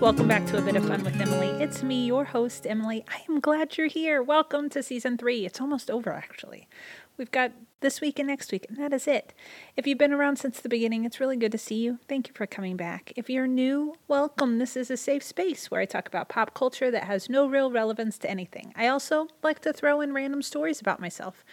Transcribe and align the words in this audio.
Welcome 0.00 0.28
back 0.28 0.44
to 0.46 0.58
A 0.58 0.60
Bit 0.60 0.76
of 0.76 0.86
Fun 0.86 1.04
with 1.04 1.20
Emily. 1.20 1.48
It's 1.62 1.82
me, 1.82 2.06
your 2.06 2.24
host, 2.24 2.66
Emily. 2.66 3.04
I 3.08 3.22
am 3.28 3.40
glad 3.40 3.76
you're 3.76 3.86
here. 3.86 4.22
Welcome 4.22 4.68
to 4.70 4.82
season 4.82 5.16
three. 5.16 5.46
It's 5.46 5.60
almost 5.60 5.90
over, 5.90 6.12
actually. 6.12 6.68
We've 7.16 7.30
got 7.30 7.52
this 7.80 8.00
week 8.00 8.18
and 8.18 8.28
next 8.28 8.50
week, 8.50 8.66
and 8.68 8.76
that 8.78 8.92
is 8.92 9.06
it. 9.06 9.32
If 9.76 9.86
you've 9.86 9.98
been 9.98 10.12
around 10.12 10.36
since 10.36 10.60
the 10.60 10.68
beginning, 10.68 11.04
it's 11.04 11.20
really 11.20 11.36
good 11.36 11.52
to 11.52 11.58
see 11.58 11.76
you. 11.76 11.98
Thank 12.08 12.28
you 12.28 12.34
for 12.34 12.46
coming 12.46 12.76
back. 12.76 13.12
If 13.16 13.30
you're 13.30 13.46
new, 13.46 13.94
welcome. 14.08 14.58
This 14.58 14.76
is 14.76 14.90
a 14.90 14.96
safe 14.96 15.22
space 15.22 15.70
where 15.70 15.80
I 15.80 15.84
talk 15.84 16.08
about 16.08 16.28
pop 16.28 16.54
culture 16.54 16.90
that 16.90 17.04
has 17.04 17.28
no 17.28 17.46
real 17.46 17.70
relevance 17.70 18.18
to 18.18 18.30
anything. 18.30 18.72
I 18.76 18.88
also 18.88 19.28
like 19.42 19.60
to 19.60 19.72
throw 19.72 20.00
in 20.00 20.14
random 20.14 20.42
stories 20.42 20.80
about 20.80 21.00
myself, 21.00 21.44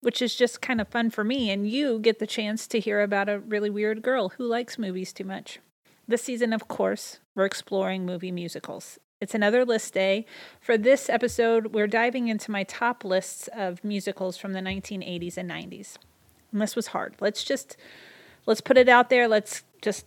which 0.00 0.20
is 0.20 0.34
just 0.34 0.60
kind 0.60 0.80
of 0.80 0.88
fun 0.88 1.10
for 1.10 1.24
me, 1.24 1.50
and 1.50 1.68
you 1.68 1.98
get 2.00 2.18
the 2.18 2.26
chance 2.26 2.66
to 2.66 2.80
hear 2.80 3.00
about 3.00 3.28
a 3.28 3.38
really 3.38 3.70
weird 3.70 4.02
girl 4.02 4.30
who 4.30 4.44
likes 4.44 4.78
movies 4.78 5.12
too 5.12 5.24
much. 5.24 5.58
This 6.08 6.22
season, 6.22 6.54
of 6.54 6.68
course, 6.68 7.20
we're 7.34 7.44
exploring 7.44 8.06
movie 8.06 8.32
musicals. 8.32 8.98
It's 9.20 9.34
another 9.34 9.66
list 9.66 9.92
day. 9.92 10.24
For 10.58 10.78
this 10.78 11.10
episode, 11.10 11.74
we're 11.74 11.86
diving 11.86 12.28
into 12.28 12.50
my 12.50 12.64
top 12.64 13.04
lists 13.04 13.46
of 13.54 13.84
musicals 13.84 14.38
from 14.38 14.54
the 14.54 14.60
1980s 14.60 15.36
and 15.36 15.50
90s. 15.50 15.96
And 16.50 16.62
this 16.62 16.74
was 16.74 16.88
hard. 16.88 17.14
Let's 17.20 17.44
just 17.44 17.76
let's 18.46 18.62
put 18.62 18.78
it 18.78 18.88
out 18.88 19.10
there. 19.10 19.28
Let's 19.28 19.64
just 19.82 20.06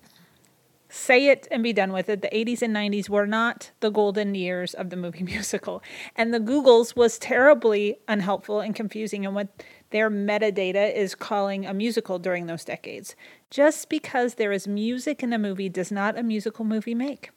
say 0.89 1.27
it 1.27 1.47
and 1.51 1.61
be 1.61 1.71
done 1.71 1.93
with 1.93 2.09
it. 2.09 2.23
The 2.23 2.29
80s 2.29 2.63
and 2.63 2.75
90s 2.75 3.07
were 3.07 3.27
not 3.27 3.69
the 3.79 3.91
golden 3.91 4.33
years 4.33 4.73
of 4.73 4.89
the 4.89 4.95
movie 4.95 5.23
musical. 5.35 5.83
And 6.15 6.33
the 6.33 6.39
Googles 6.39 6.95
was 6.95 7.19
terribly 7.19 7.99
unhelpful 8.07 8.59
and 8.59 8.73
confusing 8.73 9.23
in 9.23 9.35
what 9.35 9.49
their 9.91 10.09
metadata 10.09 10.93
is 10.93 11.15
calling 11.15 11.65
a 11.65 11.73
musical 11.73 12.17
during 12.17 12.47
those 12.47 12.65
decades. 12.65 13.15
Just 13.49 13.89
because 13.89 14.35
there 14.35 14.51
is 14.51 14.67
music 14.67 15.21
in 15.21 15.33
a 15.33 15.37
movie 15.37 15.69
does 15.69 15.91
not 15.91 16.17
a 16.17 16.23
musical 16.23 16.65
movie 16.65 16.95
make. 16.95 17.29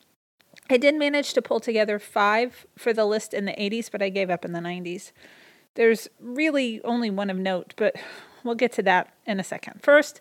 I 0.70 0.76
did 0.76 0.94
manage 0.94 1.34
to 1.34 1.42
pull 1.42 1.60
together 1.60 1.98
five 1.98 2.66
for 2.76 2.92
the 2.92 3.04
list 3.04 3.34
in 3.34 3.44
the 3.44 3.52
80s, 3.52 3.90
but 3.90 4.02
I 4.02 4.08
gave 4.08 4.30
up 4.30 4.44
in 4.44 4.52
the 4.52 4.60
90s. 4.60 5.12
There's 5.74 6.08
really 6.20 6.80
only 6.84 7.10
one 7.10 7.28
of 7.28 7.36
note, 7.36 7.74
but 7.76 7.96
we'll 8.44 8.54
get 8.54 8.72
to 8.72 8.82
that 8.84 9.12
in 9.26 9.40
a 9.40 9.44
second. 9.44 9.82
First, 9.82 10.20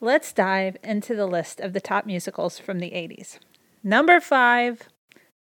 let's 0.00 0.32
dive 0.32 0.76
into 0.84 1.14
the 1.14 1.26
list 1.26 1.60
of 1.60 1.72
the 1.72 1.80
top 1.80 2.06
musicals 2.06 2.58
from 2.58 2.78
the 2.78 2.90
80s. 2.90 3.38
Number 3.82 4.20
five, 4.20 4.88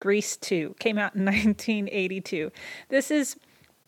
Grease 0.00 0.36
2, 0.36 0.76
came 0.78 0.98
out 0.98 1.14
in 1.14 1.24
1982. 1.24 2.52
This 2.88 3.10
is 3.10 3.36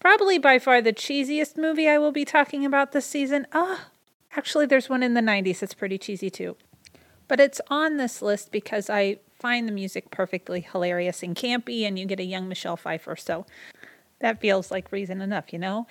probably 0.01 0.39
by 0.39 0.59
far 0.59 0.81
the 0.81 0.93
cheesiest 0.93 1.57
movie 1.57 1.89
I 1.89 1.99
will 1.99 2.13
be 2.13 2.25
talking 2.25 2.65
about 2.65 2.93
this 2.93 3.07
season. 3.07 3.47
Ah, 3.53 3.89
actually, 4.37 4.67
there's 4.67 4.89
one 4.89 5.03
in 5.03 5.15
the 5.15 5.21
90s 5.21 5.61
that's 5.61 5.75
pretty 5.75 5.99
cheesy 5.99 6.31
too. 6.31 6.57
But 7.29 7.41
it's 7.41 7.61
on 7.69 7.97
this 7.97 8.23
list 8.23 8.53
because 8.53 8.89
I 8.89 9.19
find 9.39 9.67
the 9.67 9.73
music 9.73 10.11
perfectly 10.11 10.61
hilarious 10.61 11.23
and 11.23 11.37
campy, 11.37 11.83
and 11.83 11.99
you 11.99 12.07
get 12.07 12.21
a 12.21 12.25
young 12.25 12.49
Michelle 12.49 12.77
Pfeiffer. 12.77 13.17
So 13.17 13.47
that 14.21 14.41
feels 14.41 14.71
like 14.71 14.93
reason 14.93 15.21
enough, 15.21 15.53
you 15.53 15.59
know? 15.59 15.87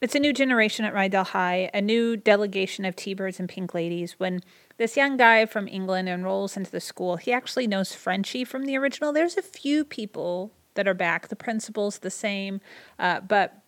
It's 0.00 0.14
a 0.14 0.18
new 0.18 0.32
generation 0.32 0.86
at 0.86 0.94
Rydell 0.94 1.26
High, 1.26 1.70
a 1.74 1.82
new 1.82 2.16
delegation 2.16 2.86
of 2.86 2.96
T 2.96 3.12
Birds 3.12 3.38
and 3.38 3.50
Pink 3.50 3.74
Ladies. 3.74 4.14
When 4.18 4.40
this 4.78 4.96
young 4.96 5.18
guy 5.18 5.44
from 5.44 5.68
England 5.68 6.08
enrolls 6.08 6.56
into 6.56 6.70
the 6.70 6.80
school, 6.80 7.16
he 7.16 7.34
actually 7.34 7.66
knows 7.66 7.92
Frenchie 7.92 8.44
from 8.44 8.64
the 8.64 8.78
original. 8.78 9.12
There's 9.12 9.36
a 9.36 9.42
few 9.42 9.84
people 9.84 10.52
that 10.74 10.88
are 10.88 10.94
back. 10.94 11.28
The 11.28 11.36
principal's 11.36 11.98
the 11.98 12.10
same, 12.10 12.60
uh, 12.98 13.20
but 13.20 13.62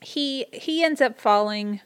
he 0.00 0.46
he 0.52 0.84
ends 0.84 1.00
up 1.00 1.20
falling 1.20 1.80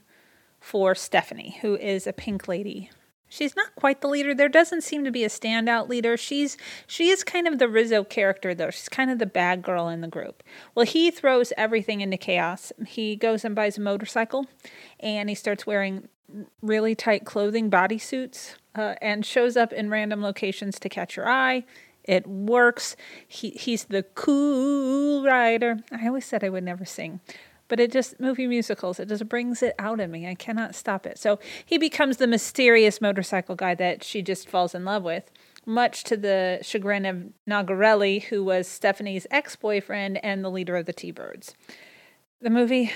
for 0.61 0.95
Stephanie, 0.95 1.59
who 1.63 1.77
is 1.77 2.07
a 2.07 2.13
pink 2.13 2.47
lady 2.47 2.91
She's 3.33 3.57
not 3.57 3.75
quite 3.77 4.03
the 4.03 4.09
leader. 4.09 4.35
There 4.35 4.51
doesn't 4.51 4.83
seem 4.83 5.05
to 5.05 5.11
be 5.11 5.25
a 5.25 5.31
standout 5.31 5.89
leader. 5.89 6.19
She's 6.19 6.59
she 6.87 7.09
is 7.09 7.25
kind 7.25 7.49
of 7.49 7.59
the 7.59 7.67
Rizzo 7.67 8.05
character 8.05 8.55
though. 8.55 8.69
She's 8.69 8.91
kind 8.91 9.11
of 9.11 9.19
the 9.19 9.25
bad 9.25 9.63
girl 9.63 9.89
in 9.89 10.03
the 10.03 10.07
group. 10.07 10.43
Well, 10.75 10.85
he 10.85 11.11
throws 11.11 11.51
everything 11.57 12.03
into 12.03 12.19
chaos. 12.19 12.75
He 12.87 13.17
goes 13.17 13.43
and 13.43 13.55
buys 13.55 13.79
a 13.79 13.81
motorcycle 13.81 14.45
and 15.01 15.31
he 15.31 15.35
starts 15.35 15.67
wearing 15.67 16.11
really 16.61 16.95
tight 16.95 17.25
clothing, 17.25 17.71
bodysuits, 17.71 18.57
uh, 18.75 18.97
and 19.01 19.25
shows 19.25 19.57
up 19.57 19.73
in 19.73 19.89
random 19.89 20.21
locations 20.21 20.79
to 20.81 20.91
catch 20.91 21.17
your 21.17 21.27
eye. 21.27 21.65
It 22.05 22.27
works. 22.27 22.97
He 23.27 23.51
he's 23.51 23.85
the 23.85 24.03
cool 24.03 25.25
rider. 25.25 25.79
I 25.91 26.07
always 26.07 26.25
said 26.25 26.45
I 26.45 26.49
would 26.49 26.65
never 26.65 26.85
sing 26.85 27.21
but 27.69 27.81
it 27.81 27.91
just 27.91 28.21
movie 28.21 28.47
musicals 28.47 29.01
it 29.01 29.09
just 29.09 29.27
brings 29.31 29.63
it 29.63 29.75
out 29.79 29.99
of 29.99 30.11
me 30.11 30.29
i 30.29 30.35
cannot 30.35 30.75
stop 30.75 31.07
it 31.07 31.17
so 31.17 31.39
he 31.65 31.79
becomes 31.79 32.19
the 32.19 32.27
mysterious 32.27 33.01
motorcycle 33.01 33.55
guy 33.55 33.75
that 33.75 34.05
she 34.05 34.21
just 34.21 34.47
falls 34.47 34.75
in 34.75 34.85
love 34.85 35.05
with 35.05 35.31
much 35.67 36.05
to 36.05 36.17
the 36.17 36.59
chagrin 36.63 37.07
of 37.07 37.25
Nogerelli, 37.49 38.25
who 38.25 38.43
was 38.45 38.67
Stephanie's 38.67 39.27
ex-boyfriend 39.31 40.23
and 40.25 40.45
the 40.45 40.51
leader 40.51 40.77
of 40.77 40.87
the 40.87 40.93
T-Birds. 40.93 41.55
The 42.41 42.51
movie, 42.51 42.91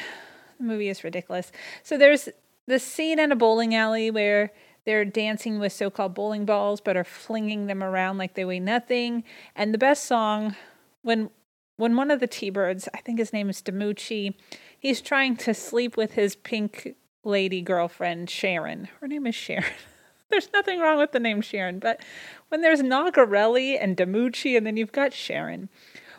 the 0.58 0.64
movie 0.64 0.88
is 0.88 1.04
ridiculous. 1.04 1.52
So 1.82 1.96
there's 1.96 2.28
this 2.66 2.82
scene 2.82 3.18
in 3.18 3.30
a 3.30 3.36
bowling 3.36 3.74
alley 3.74 4.10
where 4.10 4.52
they're 4.86 5.04
dancing 5.04 5.58
with 5.58 5.72
so-called 5.72 6.14
bowling 6.14 6.46
balls, 6.46 6.80
but 6.80 6.96
are 6.96 7.04
flinging 7.04 7.66
them 7.66 7.82
around 7.82 8.18
like 8.18 8.34
they 8.34 8.44
weigh 8.44 8.60
nothing. 8.60 9.24
And 9.54 9.74
the 9.74 9.78
best 9.78 10.04
song, 10.06 10.54
when 11.02 11.30
when 11.76 11.94
one 11.94 12.10
of 12.10 12.20
the 12.20 12.26
T-Birds, 12.26 12.88
I 12.94 13.02
think 13.02 13.18
his 13.18 13.34
name 13.34 13.50
is 13.50 13.60
DiMucci, 13.60 14.32
he's 14.78 15.02
trying 15.02 15.36
to 15.36 15.52
sleep 15.52 15.94
with 15.94 16.12
his 16.12 16.34
pink 16.34 16.94
lady 17.22 17.60
girlfriend, 17.60 18.30
Sharon. 18.30 18.88
Her 19.00 19.06
name 19.06 19.26
is 19.26 19.34
Sharon. 19.34 19.64
there's 20.30 20.50
nothing 20.54 20.80
wrong 20.80 20.96
with 20.96 21.12
the 21.12 21.20
name 21.20 21.42
Sharon, 21.42 21.78
but 21.78 22.00
when 22.48 22.62
there's 22.62 22.80
Nogerelli 22.80 23.76
and 23.78 23.94
DiMucci, 23.94 24.56
and 24.56 24.66
then 24.66 24.78
you've 24.78 24.92
got 24.92 25.12
Sharon. 25.12 25.68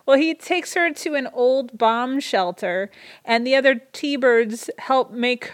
Well, 0.05 0.17
he 0.17 0.35
takes 0.35 0.75
her 0.75 0.93
to 0.93 1.15
an 1.15 1.27
old 1.33 1.75
bomb 1.75 2.19
shelter, 2.19 2.91
and 3.25 3.47
the 3.47 3.55
other 3.55 3.75
T-Birds 3.93 4.69
help 4.77 5.11
make 5.11 5.51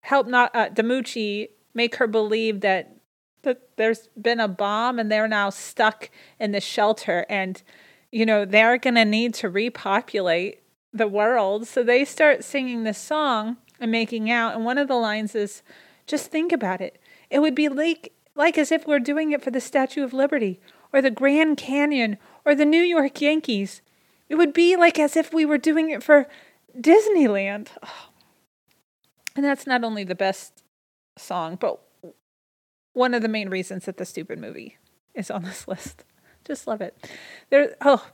help 0.00 0.26
not 0.26 0.54
uh, 0.54 0.70
DiMucci 0.70 1.48
make 1.74 1.96
her 1.96 2.06
believe 2.06 2.60
that 2.60 2.96
that 3.42 3.76
there's 3.76 4.08
been 4.20 4.38
a 4.38 4.46
bomb 4.46 5.00
and 5.00 5.10
they're 5.10 5.26
now 5.26 5.50
stuck 5.50 6.10
in 6.38 6.52
the 6.52 6.60
shelter 6.60 7.26
and 7.28 7.62
you 8.12 8.24
know 8.24 8.44
they're 8.44 8.78
going 8.78 8.94
to 8.94 9.04
need 9.04 9.34
to 9.34 9.48
repopulate 9.48 10.62
the 10.92 11.08
world. 11.08 11.66
So 11.66 11.82
they 11.82 12.04
start 12.04 12.44
singing 12.44 12.84
this 12.84 12.98
song 12.98 13.56
and 13.80 13.90
making 13.90 14.30
out. 14.30 14.54
And 14.54 14.64
one 14.64 14.78
of 14.78 14.88
the 14.88 14.94
lines 14.94 15.34
is, 15.34 15.62
just 16.06 16.30
think 16.30 16.52
about 16.52 16.80
it. 16.80 17.00
It 17.30 17.40
would 17.40 17.54
be 17.54 17.68
like, 17.68 18.12
like 18.34 18.58
as 18.58 18.70
if 18.70 18.86
we're 18.86 18.98
doing 18.98 19.32
it 19.32 19.42
for 19.42 19.50
the 19.50 19.60
Statue 19.60 20.04
of 20.04 20.12
Liberty 20.12 20.60
or 20.92 21.00
the 21.00 21.10
Grand 21.10 21.56
Canyon 21.56 22.18
or 22.44 22.54
the 22.54 22.64
New 22.64 22.82
York 22.82 23.20
Yankees. 23.20 23.80
It 24.28 24.34
would 24.36 24.52
be 24.52 24.76
like 24.76 24.98
as 24.98 25.16
if 25.16 25.32
we 25.32 25.44
were 25.44 25.58
doing 25.58 25.90
it 25.90 26.02
for 26.02 26.28
Disneyland. 26.78 27.68
And 29.34 29.46
that's 29.46 29.66
not 29.66 29.82
only 29.82 30.04
the 30.04 30.14
best 30.14 30.61
song, 31.16 31.56
but 31.60 31.80
one 32.92 33.14
of 33.14 33.22
the 33.22 33.28
main 33.28 33.48
reasons 33.48 33.84
that 33.86 33.96
the 33.96 34.04
stupid 34.04 34.38
movie 34.38 34.76
is 35.14 35.30
on 35.30 35.42
this 35.44 35.66
list. 35.68 36.04
Just 36.44 36.66
love 36.66 36.80
it. 36.80 36.96
There, 37.50 37.76
oh, 37.80 38.04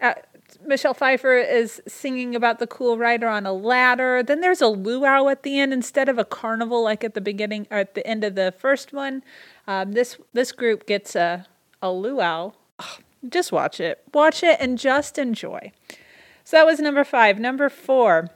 uh, 0.00 0.14
Michelle 0.66 0.94
Pfeiffer 0.94 1.34
is 1.38 1.80
singing 1.88 2.34
about 2.34 2.58
the 2.58 2.66
cool 2.66 2.98
rider 2.98 3.28
on 3.28 3.46
a 3.46 3.52
ladder. 3.52 4.22
Then 4.22 4.40
there's 4.40 4.60
a 4.60 4.68
luau 4.68 5.28
at 5.28 5.42
the 5.42 5.58
end 5.58 5.72
instead 5.72 6.08
of 6.08 6.18
a 6.18 6.24
carnival 6.24 6.82
like 6.82 7.02
at 7.04 7.14
the 7.14 7.20
beginning 7.20 7.66
or 7.70 7.78
at 7.78 7.94
the 7.94 8.06
end 8.06 8.24
of 8.24 8.34
the 8.34 8.52
first 8.58 8.92
one. 8.92 9.22
Um, 9.66 9.92
this 9.92 10.18
this 10.32 10.52
group 10.52 10.86
gets 10.86 11.16
a 11.16 11.46
a 11.80 11.90
luau. 11.90 12.52
Oh, 12.78 12.98
just 13.28 13.52
watch 13.52 13.80
it, 13.80 14.02
watch 14.12 14.42
it, 14.42 14.58
and 14.60 14.76
just 14.76 15.18
enjoy. 15.18 15.72
So 16.44 16.56
that 16.56 16.66
was 16.66 16.80
number 16.80 17.04
five. 17.04 17.38
Number 17.38 17.68
four. 17.68 18.30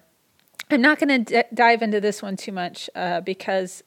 I'm 0.69 0.81
not 0.81 0.99
going 0.99 1.25
to 1.25 1.43
d- 1.43 1.49
dive 1.55 1.81
into 1.81 2.01
this 2.01 2.23
one 2.23 2.37
too 2.37 2.51
much 2.51 2.91
uh, 2.97 3.21
because 3.21 3.85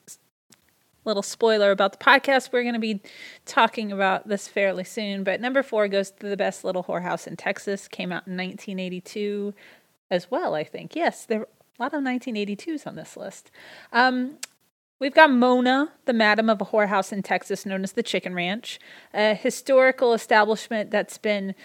little 1.06 1.24
spoiler 1.24 1.72
about 1.72 1.92
the 1.92 2.04
podcast. 2.04 2.52
We're 2.52 2.64
going 2.64 2.74
to 2.74 2.80
be 2.80 3.02
talking 3.46 3.92
about 3.92 4.28
this 4.28 4.48
fairly 4.48 4.84
soon. 4.84 5.24
But 5.24 5.42
number 5.42 5.64
four 5.64 5.88
goes 5.88 6.12
to 6.12 6.28
the 6.28 6.38
best 6.38 6.64
little 6.64 6.84
whorehouse 6.84 7.28
in 7.28 7.36
Texas. 7.36 7.88
Came 7.88 8.12
out 8.12 8.28
in 8.28 8.38
1982 8.38 9.54
as 10.12 10.30
well, 10.30 10.56
I 10.56 10.64
think. 10.64 10.96
Yes, 10.96 11.26
there 11.26 11.42
are 11.42 11.48
a 11.80 11.84
lot 11.84 11.94
of 11.94 12.04
1982s 12.04 12.86
on 12.86 12.96
this 12.96 13.16
list. 13.16 13.52
Um, 13.94 14.38
We've 15.00 15.14
got 15.14 15.32
Mona, 15.32 15.94
the 16.04 16.14
madam 16.14 16.50
of 16.50 16.60
a 16.60 16.66
whorehouse 16.66 17.14
in 17.14 17.24
Texas 17.24 17.66
known 17.66 17.84
as 17.84 17.94
the 17.94 18.04
Chicken 18.04 18.34
Ranch, 18.36 18.80
a 19.14 19.34
historical 19.34 20.14
establishment 20.14 20.92
that's 20.92 21.18
been 21.18 21.56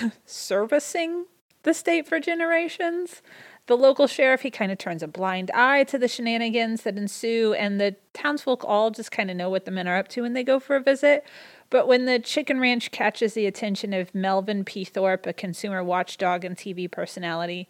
servicing 0.24 1.26
the 1.64 1.74
state 1.74 2.06
for 2.06 2.20
generations. 2.20 3.22
The 3.66 3.76
local 3.76 4.06
sheriff, 4.06 4.40
he 4.40 4.50
kind 4.50 4.72
of 4.72 4.78
turns 4.78 5.02
a 5.02 5.08
blind 5.08 5.50
eye 5.52 5.84
to 5.84 5.98
the 5.98 6.08
shenanigans 6.08 6.82
that 6.82 6.96
ensue, 6.96 7.54
and 7.54 7.80
the 7.80 7.96
townsfolk 8.12 8.64
all 8.64 8.90
just 8.90 9.12
kind 9.12 9.30
of 9.30 9.36
know 9.36 9.48
what 9.48 9.64
the 9.64 9.70
men 9.70 9.86
are 9.86 9.96
up 9.96 10.08
to 10.08 10.22
when 10.22 10.32
they 10.32 10.42
go 10.42 10.58
for 10.58 10.76
a 10.76 10.82
visit. 10.82 11.24
But 11.70 11.86
when 11.86 12.04
the 12.04 12.18
chicken 12.18 12.58
ranch 12.58 12.90
catches 12.90 13.34
the 13.34 13.46
attention 13.46 13.92
of 13.92 14.14
Melvin 14.14 14.64
P. 14.64 14.84
Thorpe, 14.84 15.26
a 15.26 15.32
consumer 15.32 15.84
watchdog 15.84 16.44
and 16.44 16.56
TV 16.56 16.90
personality, 16.90 17.68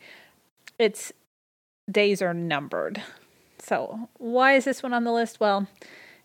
its 0.79 1.13
days 1.91 2.23
are 2.23 2.33
numbered. 2.33 3.03
So, 3.59 4.09
why 4.17 4.55
is 4.55 4.65
this 4.65 4.83
one 4.83 4.95
on 4.95 5.05
the 5.05 5.13
list? 5.13 5.39
Well, 5.39 5.69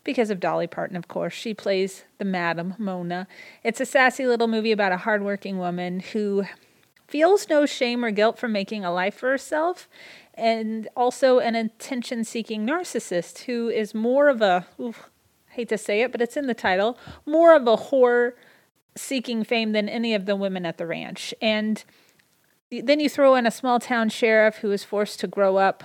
because 0.06 0.30
of 0.30 0.40
Dolly 0.40 0.66
Parton, 0.66 0.96
of 0.96 1.08
course. 1.08 1.34
She 1.34 1.52
plays 1.52 2.04
the 2.16 2.24
Madam 2.24 2.74
Mona. 2.78 3.26
It's 3.62 3.80
a 3.80 3.84
sassy 3.84 4.26
little 4.26 4.48
movie 4.48 4.72
about 4.72 4.92
a 4.92 4.98
hardworking 4.98 5.58
woman 5.58 6.00
who 6.00 6.44
feels 7.06 7.48
no 7.48 7.66
shame 7.66 8.04
or 8.04 8.10
guilt 8.10 8.38
for 8.38 8.48
making 8.48 8.84
a 8.84 8.92
life 8.92 9.14
for 9.14 9.30
herself, 9.30 9.88
and 10.34 10.88
also 10.96 11.38
an 11.38 11.54
attention 11.54 12.24
seeking 12.24 12.66
narcissist 12.66 13.44
who 13.44 13.68
is 13.68 13.94
more 13.94 14.28
of 14.28 14.42
a, 14.42 14.66
oof, 14.80 15.08
hate 15.50 15.68
to 15.68 15.78
say 15.78 16.02
it, 16.02 16.12
but 16.12 16.20
it's 16.20 16.36
in 16.36 16.46
the 16.46 16.54
title, 16.54 16.98
more 17.24 17.54
of 17.54 17.66
a 17.66 17.76
whore 17.76 18.32
seeking 18.94 19.44
fame 19.44 19.72
than 19.72 19.88
any 19.88 20.14
of 20.14 20.26
the 20.26 20.36
women 20.36 20.66
at 20.66 20.78
the 20.78 20.86
ranch. 20.86 21.34
And 21.40 21.82
then 22.70 23.00
you 23.00 23.08
throw 23.08 23.34
in 23.34 23.46
a 23.46 23.50
small 23.50 23.78
town 23.78 24.08
sheriff 24.08 24.56
who 24.56 24.70
is 24.72 24.84
forced 24.84 25.20
to 25.20 25.26
grow 25.26 25.56
up 25.56 25.84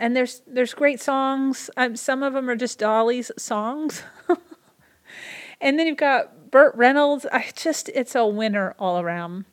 and 0.00 0.16
there's 0.16 0.42
there's 0.46 0.74
great 0.74 1.00
songs. 1.00 1.70
Um, 1.76 1.94
some 1.94 2.22
of 2.22 2.32
them 2.32 2.48
are 2.48 2.56
just 2.56 2.78
Dolly's 2.78 3.30
songs. 3.36 4.02
and 5.60 5.78
then 5.78 5.86
you've 5.86 5.98
got 5.98 6.50
Burt 6.50 6.74
Reynolds. 6.74 7.26
I 7.30 7.50
just 7.54 7.90
it's 7.90 8.14
a 8.14 8.26
winner 8.26 8.74
all 8.78 8.98
around. 8.98 9.44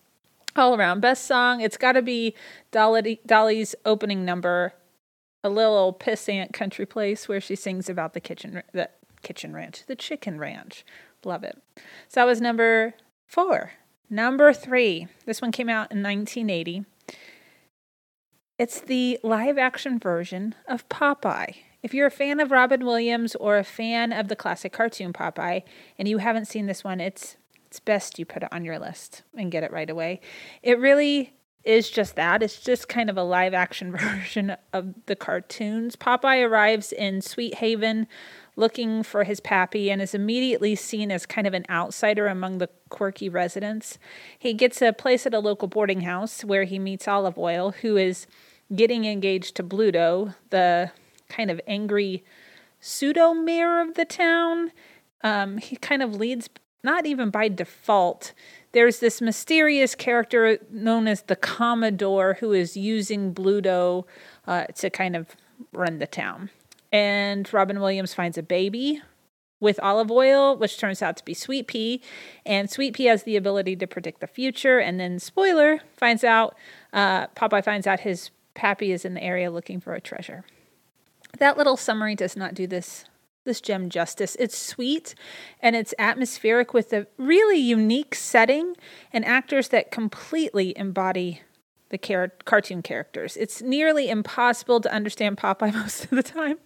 All 0.57 0.75
around 0.75 1.01
best 1.01 1.25
song. 1.25 1.61
It's 1.61 1.77
got 1.77 1.91
to 1.91 2.01
be 2.01 2.33
Dolly, 2.71 3.21
Dolly's 3.25 3.75
opening 3.85 4.25
number, 4.25 4.73
a 5.43 5.49
little 5.49 5.93
pissant 5.93 6.51
country 6.51 6.85
place 6.85 7.27
where 7.27 7.39
she 7.39 7.55
sings 7.55 7.89
about 7.89 8.13
the 8.13 8.19
kitchen 8.19 8.63
the 8.73 8.89
kitchen 9.21 9.53
ranch, 9.53 9.85
the 9.85 9.95
chicken 9.95 10.39
ranch. 10.39 10.83
Love 11.23 11.43
it. 11.43 11.61
So 12.07 12.21
that 12.21 12.25
was 12.25 12.41
number 12.41 12.95
four. 13.27 13.73
Number 14.09 14.51
three. 14.51 15.07
This 15.25 15.41
one 15.41 15.51
came 15.51 15.69
out 15.69 15.91
in 15.91 16.01
1980. 16.01 16.85
It's 18.57 18.79
the 18.79 19.19
live 19.23 19.57
action 19.57 19.99
version 19.99 20.55
of 20.67 20.89
Popeye. 20.89 21.57
If 21.83 21.93
you're 21.93 22.07
a 22.07 22.11
fan 22.11 22.39
of 22.39 22.49
Robin 22.49 22.83
Williams 22.83 23.35
or 23.35 23.57
a 23.57 23.63
fan 23.63 24.11
of 24.11 24.27
the 24.27 24.35
classic 24.35 24.73
cartoon 24.73 25.13
Popeye 25.13 25.61
and 25.99 26.07
you 26.07 26.17
haven't 26.17 26.47
seen 26.47 26.65
this 26.65 26.83
one, 26.83 26.99
it's 26.99 27.37
it's 27.67 27.79
best 27.79 28.17
you 28.17 28.25
put 28.25 28.43
it 28.43 28.49
on 28.51 28.63
your 28.63 28.79
list 28.79 29.23
and 29.35 29.51
get 29.51 29.63
it 29.63 29.71
right 29.71 29.89
away. 29.89 30.21
It 30.63 30.79
really 30.79 31.33
is 31.63 31.89
just 31.89 32.15
that. 32.15 32.41
It's 32.41 32.61
just 32.61 32.87
kind 32.87 33.09
of 33.09 33.17
a 33.17 33.23
live 33.23 33.53
action 33.53 33.91
version 33.97 34.55
of 34.71 34.93
the 35.05 35.15
cartoons. 35.15 35.95
Popeye 35.95 36.47
arrives 36.47 36.93
in 36.93 37.21
Sweet 37.21 37.55
Haven 37.55 38.07
looking 38.55 39.03
for 39.03 39.25
his 39.25 39.39
pappy 39.39 39.91
and 39.91 40.01
is 40.01 40.15
immediately 40.15 40.75
seen 40.75 41.11
as 41.11 41.25
kind 41.25 41.45
of 41.45 41.53
an 41.53 41.65
outsider 41.69 42.27
among 42.27 42.57
the 42.57 42.69
quirky 42.89 43.29
residents. 43.29 43.99
He 44.39 44.53
gets 44.53 44.81
a 44.81 44.93
place 44.93 45.25
at 45.25 45.33
a 45.33 45.39
local 45.39 45.67
boarding 45.67 46.01
house 46.01 46.43
where 46.43 46.63
he 46.63 46.79
meets 46.79 47.07
Olive 47.07 47.37
Oyl, 47.37 47.71
who 47.81 47.97
is 47.97 48.25
getting 48.73 49.05
engaged 49.05 49.55
to 49.55 49.63
Bluto, 49.63 50.33
the 50.49 50.91
kind 51.29 51.51
of 51.51 51.61
angry 51.67 52.23
pseudo 52.79 53.33
mayor 53.33 53.81
of 53.81 53.95
the 53.95 54.05
town. 54.05 54.71
Um, 55.21 55.57
he 55.57 55.75
kind 55.75 56.01
of 56.01 56.15
leads, 56.15 56.49
not 56.83 57.05
even 57.05 57.29
by 57.29 57.47
default. 57.47 58.33
There's 58.71 58.99
this 58.99 59.21
mysterious 59.21 59.95
character 59.95 60.59
known 60.69 61.07
as 61.07 61.23
the 61.23 61.35
Commodore 61.35 62.37
who 62.39 62.53
is 62.53 62.77
using 62.77 63.33
Bluto 63.33 64.05
uh, 64.45 64.65
to 64.75 64.89
kind 64.89 65.15
of 65.15 65.35
run 65.73 65.99
the 65.99 66.07
town. 66.07 66.49
And 66.91 67.51
Robin 67.53 67.79
Williams 67.79 68.13
finds 68.13 68.37
a 68.37 68.43
baby 68.43 69.01
with 69.59 69.79
Olive 69.81 70.11
Oyl, 70.11 70.55
which 70.55 70.77
turns 70.77 71.01
out 71.01 71.17
to 71.17 71.25
be 71.25 71.33
Sweet 71.33 71.67
Pea. 71.67 72.01
And 72.45 72.69
Sweet 72.69 72.93
Pea 72.93 73.05
has 73.05 73.23
the 73.23 73.35
ability 73.35 73.75
to 73.77 73.87
predict 73.87 74.19
the 74.21 74.27
future. 74.27 74.79
And 74.79 74.99
then, 74.99 75.19
spoiler, 75.19 75.79
finds 75.95 76.23
out, 76.23 76.55
uh, 76.93 77.27
Popeye 77.27 77.63
finds 77.63 77.87
out 77.87 78.01
his 78.01 78.29
Pappy 78.53 78.91
is 78.91 79.05
in 79.05 79.13
the 79.13 79.23
area 79.23 79.51
looking 79.51 79.79
for 79.79 79.93
a 79.93 80.01
treasure. 80.01 80.43
That 81.37 81.57
little 81.57 81.77
summary 81.77 82.15
does 82.15 82.35
not 82.35 82.55
do 82.55 82.65
this 82.65 83.05
this 83.47 83.59
gem 83.61 83.89
justice. 83.89 84.37
It's 84.39 84.55
sweet 84.55 85.15
and 85.59 85.75
it's 85.75 85.95
atmospheric 85.97 86.73
with 86.73 86.93
a 86.93 87.07
really 87.17 87.57
unique 87.57 88.13
setting 88.13 88.75
and 89.11 89.25
actors 89.25 89.69
that 89.69 89.89
completely 89.89 90.77
embody 90.77 91.41
the 91.89 91.97
car- 91.97 92.33
cartoon 92.45 92.81
characters. 92.81 93.37
It's 93.37 93.61
nearly 93.61 94.09
impossible 94.09 94.81
to 94.81 94.93
understand 94.93 95.37
Popeye 95.37 95.73
most 95.73 96.03
of 96.03 96.09
the 96.11 96.23
time, 96.23 96.57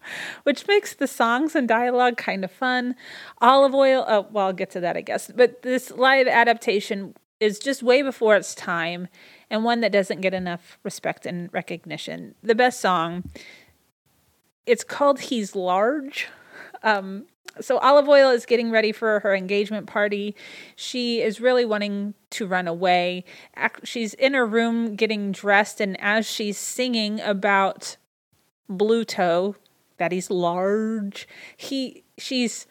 which 0.43 0.67
makes 0.67 0.93
the 0.93 1.07
songs 1.07 1.55
and 1.55 1.67
dialogue 1.67 2.17
kind 2.17 2.43
of 2.43 2.51
fun. 2.51 2.95
Olive 3.39 3.75
Oyl, 3.75 4.03
oh, 4.07 4.27
well, 4.31 4.47
I'll 4.47 4.53
get 4.53 4.71
to 4.71 4.79
that, 4.81 4.97
I 4.97 5.01
guess. 5.01 5.31
But 5.33 5.61
this 5.61 5.91
live 5.91 6.27
adaptation 6.27 7.15
is 7.39 7.59
just 7.59 7.81
way 7.81 8.01
before 8.01 8.35
its 8.35 8.53
time 8.53 9.07
and 9.49 9.63
one 9.63 9.81
that 9.81 9.91
doesn't 9.91 10.21
get 10.21 10.33
enough 10.33 10.77
respect 10.83 11.25
and 11.25 11.51
recognition. 11.53 12.35
The 12.41 12.55
best 12.55 12.79
song, 12.79 13.29
it's 14.65 14.83
called 14.83 15.19
He's 15.21 15.55
Large. 15.55 16.29
Um, 16.83 17.25
so 17.59 17.77
Olive 17.79 18.07
Oyl 18.07 18.29
is 18.29 18.45
getting 18.45 18.71
ready 18.71 18.91
for 18.91 19.19
her 19.21 19.35
engagement 19.35 19.87
party. 19.87 20.35
She 20.75 21.21
is 21.21 21.41
really 21.41 21.65
wanting 21.65 22.13
to 22.31 22.47
run 22.47 22.67
away. 22.67 23.25
She's 23.83 24.13
in 24.13 24.33
her 24.33 24.45
room 24.45 24.95
getting 24.95 25.31
dressed, 25.31 25.81
and 25.81 25.99
as 25.99 26.25
she's 26.25 26.57
singing 26.57 27.19
about 27.19 27.97
Bluto, 28.69 29.55
that 29.97 30.11
he's 30.11 30.29
large, 30.29 31.27
he 31.57 32.03
she's 32.17 32.67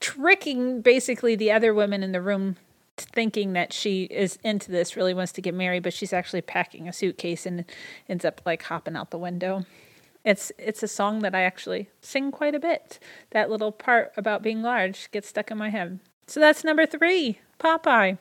tricking 0.00 0.80
basically 0.80 1.36
the 1.36 1.52
other 1.52 1.72
women 1.72 2.02
in 2.02 2.12
the 2.12 2.20
room 2.20 2.56
thinking 2.96 3.52
that 3.54 3.72
she 3.72 4.04
is 4.04 4.38
into 4.44 4.70
this, 4.70 4.96
really 4.96 5.14
wants 5.14 5.32
to 5.32 5.42
get 5.42 5.54
married, 5.54 5.82
but 5.82 5.92
she's 5.92 6.12
actually 6.12 6.42
packing 6.42 6.88
a 6.88 6.92
suitcase 6.92 7.46
and 7.46 7.64
ends 8.08 8.24
up 8.24 8.40
like 8.44 8.62
hopping 8.62 8.96
out 8.96 9.10
the 9.10 9.18
window. 9.18 9.64
It's 10.24 10.50
it's 10.58 10.82
a 10.82 10.88
song 10.88 11.20
that 11.20 11.34
I 11.34 11.42
actually 11.42 11.90
sing 12.00 12.30
quite 12.30 12.54
a 12.54 12.60
bit. 12.60 12.98
That 13.30 13.50
little 13.50 13.72
part 13.72 14.12
about 14.16 14.42
being 14.42 14.62
large 14.62 15.10
gets 15.10 15.28
stuck 15.28 15.50
in 15.50 15.58
my 15.58 15.68
head. 15.68 16.00
So 16.26 16.40
that's 16.40 16.64
number 16.64 16.86
three, 16.86 17.40
Popeye. 17.60 18.18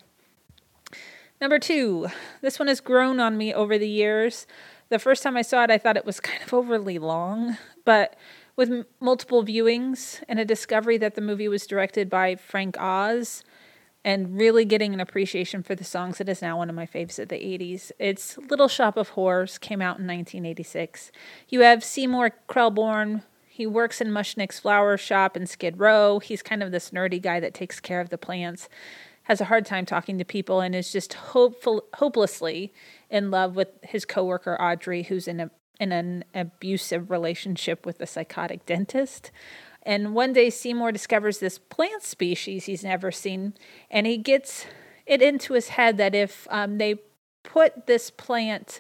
Number 1.40 1.60
two, 1.60 2.08
this 2.42 2.60
one 2.60 2.68
has 2.68 2.82
grown 2.82 3.20
on 3.20 3.38
me 3.38 3.54
over 3.54 3.78
the 3.78 3.88
years. 3.88 4.46
The 4.90 5.00
first 5.00 5.24
time 5.24 5.38
I 5.38 5.42
saw 5.42 5.64
it, 5.64 5.72
I 5.72 5.78
thought 5.78 5.98
it 5.98 6.06
was 6.06 6.20
kind 6.20 6.44
of 6.44 6.54
overly 6.54 7.00
long, 7.00 7.58
but 7.86 8.16
with 8.56 8.70
m- 8.70 8.86
multiple 9.00 9.44
viewings 9.44 10.22
and 10.28 10.40
a 10.40 10.46
discovery 10.46 10.98
that 10.98 11.16
the 11.16 11.22
movie 11.22 11.48
was 11.48 11.66
directed 11.66 12.10
by 12.10 12.36
Frank 12.36 12.78
Oz, 12.80 13.44
and 14.06 14.38
really 14.38 14.66
getting 14.66 14.94
an 14.94 15.00
appreciation 15.00 15.64
for 15.64 15.76
the 15.76 15.84
songs. 15.84 16.20
It 16.20 16.28
is 16.28 16.42
now 16.42 16.58
one 16.58 16.70
of 16.70 16.76
my 16.76 16.86
faves 16.86 17.20
of 17.20 17.30
the 17.30 17.36
80s. 17.36 17.92
It's 18.00 18.38
Little 18.38 18.68
Shop 18.68 18.98
of 18.98 19.10
Horrors, 19.10 19.58
came 19.58 19.82
out 19.82 20.00
in 20.00 20.08
1986. 20.08 21.12
You 21.50 21.62
have 21.62 21.84
Seymour 21.84 22.32
Krelborn. 22.50 23.24
He 23.48 23.66
works 23.66 24.02
in 24.02 24.10
Mushnick's 24.10 24.60
flower 24.60 24.98
shop 24.98 25.38
in 25.38 25.46
Skid 25.46 25.80
Row. 25.80 26.20
He's 26.20 26.42
kind 26.42 26.64
of 26.64 26.72
this 26.72 26.90
nerdy 26.90 27.22
guy 27.22 27.40
that 27.40 27.54
takes 27.54 27.80
care 27.80 28.02
of 28.02 28.10
the 28.10 28.18
plants, 28.18 28.68
has 29.24 29.40
a 29.40 29.46
hard 29.46 29.66
time 29.66 29.86
talking 29.86 30.18
to 30.18 30.26
people, 30.26 30.60
and 30.60 30.76
is 30.76 30.92
just 30.92 31.14
hopeful, 31.14 31.86
hopelessly 31.96 32.74
in 33.10 33.32
love 33.32 33.56
with 33.56 33.70
his 33.84 34.06
coworker 34.06 34.60
Audrey, 34.60 35.04
who's 35.04 35.28
in 35.28 35.40
a 35.40 35.52
in 35.80 35.92
an 35.92 36.24
abusive 36.34 37.10
relationship 37.10 37.86
with 37.86 38.00
a 38.00 38.06
psychotic 38.06 38.66
dentist. 38.66 39.32
And 39.84 40.16
one 40.16 40.34
day 40.34 40.50
Seymour 40.50 40.92
discovers 40.92 41.40
this 41.40 41.60
plant 41.60 42.04
species 42.04 42.66
he's 42.66 42.84
never 42.84 43.12
seen, 43.12 43.54
and 43.92 44.08
he 44.08 44.18
gets 44.18 44.66
it 45.06 45.22
into 45.22 45.54
his 45.54 45.70
head 45.70 45.98
that 45.98 46.16
if 46.16 46.48
um, 46.50 46.78
they 46.78 46.96
put 47.44 47.86
this 47.86 48.10
plant 48.10 48.80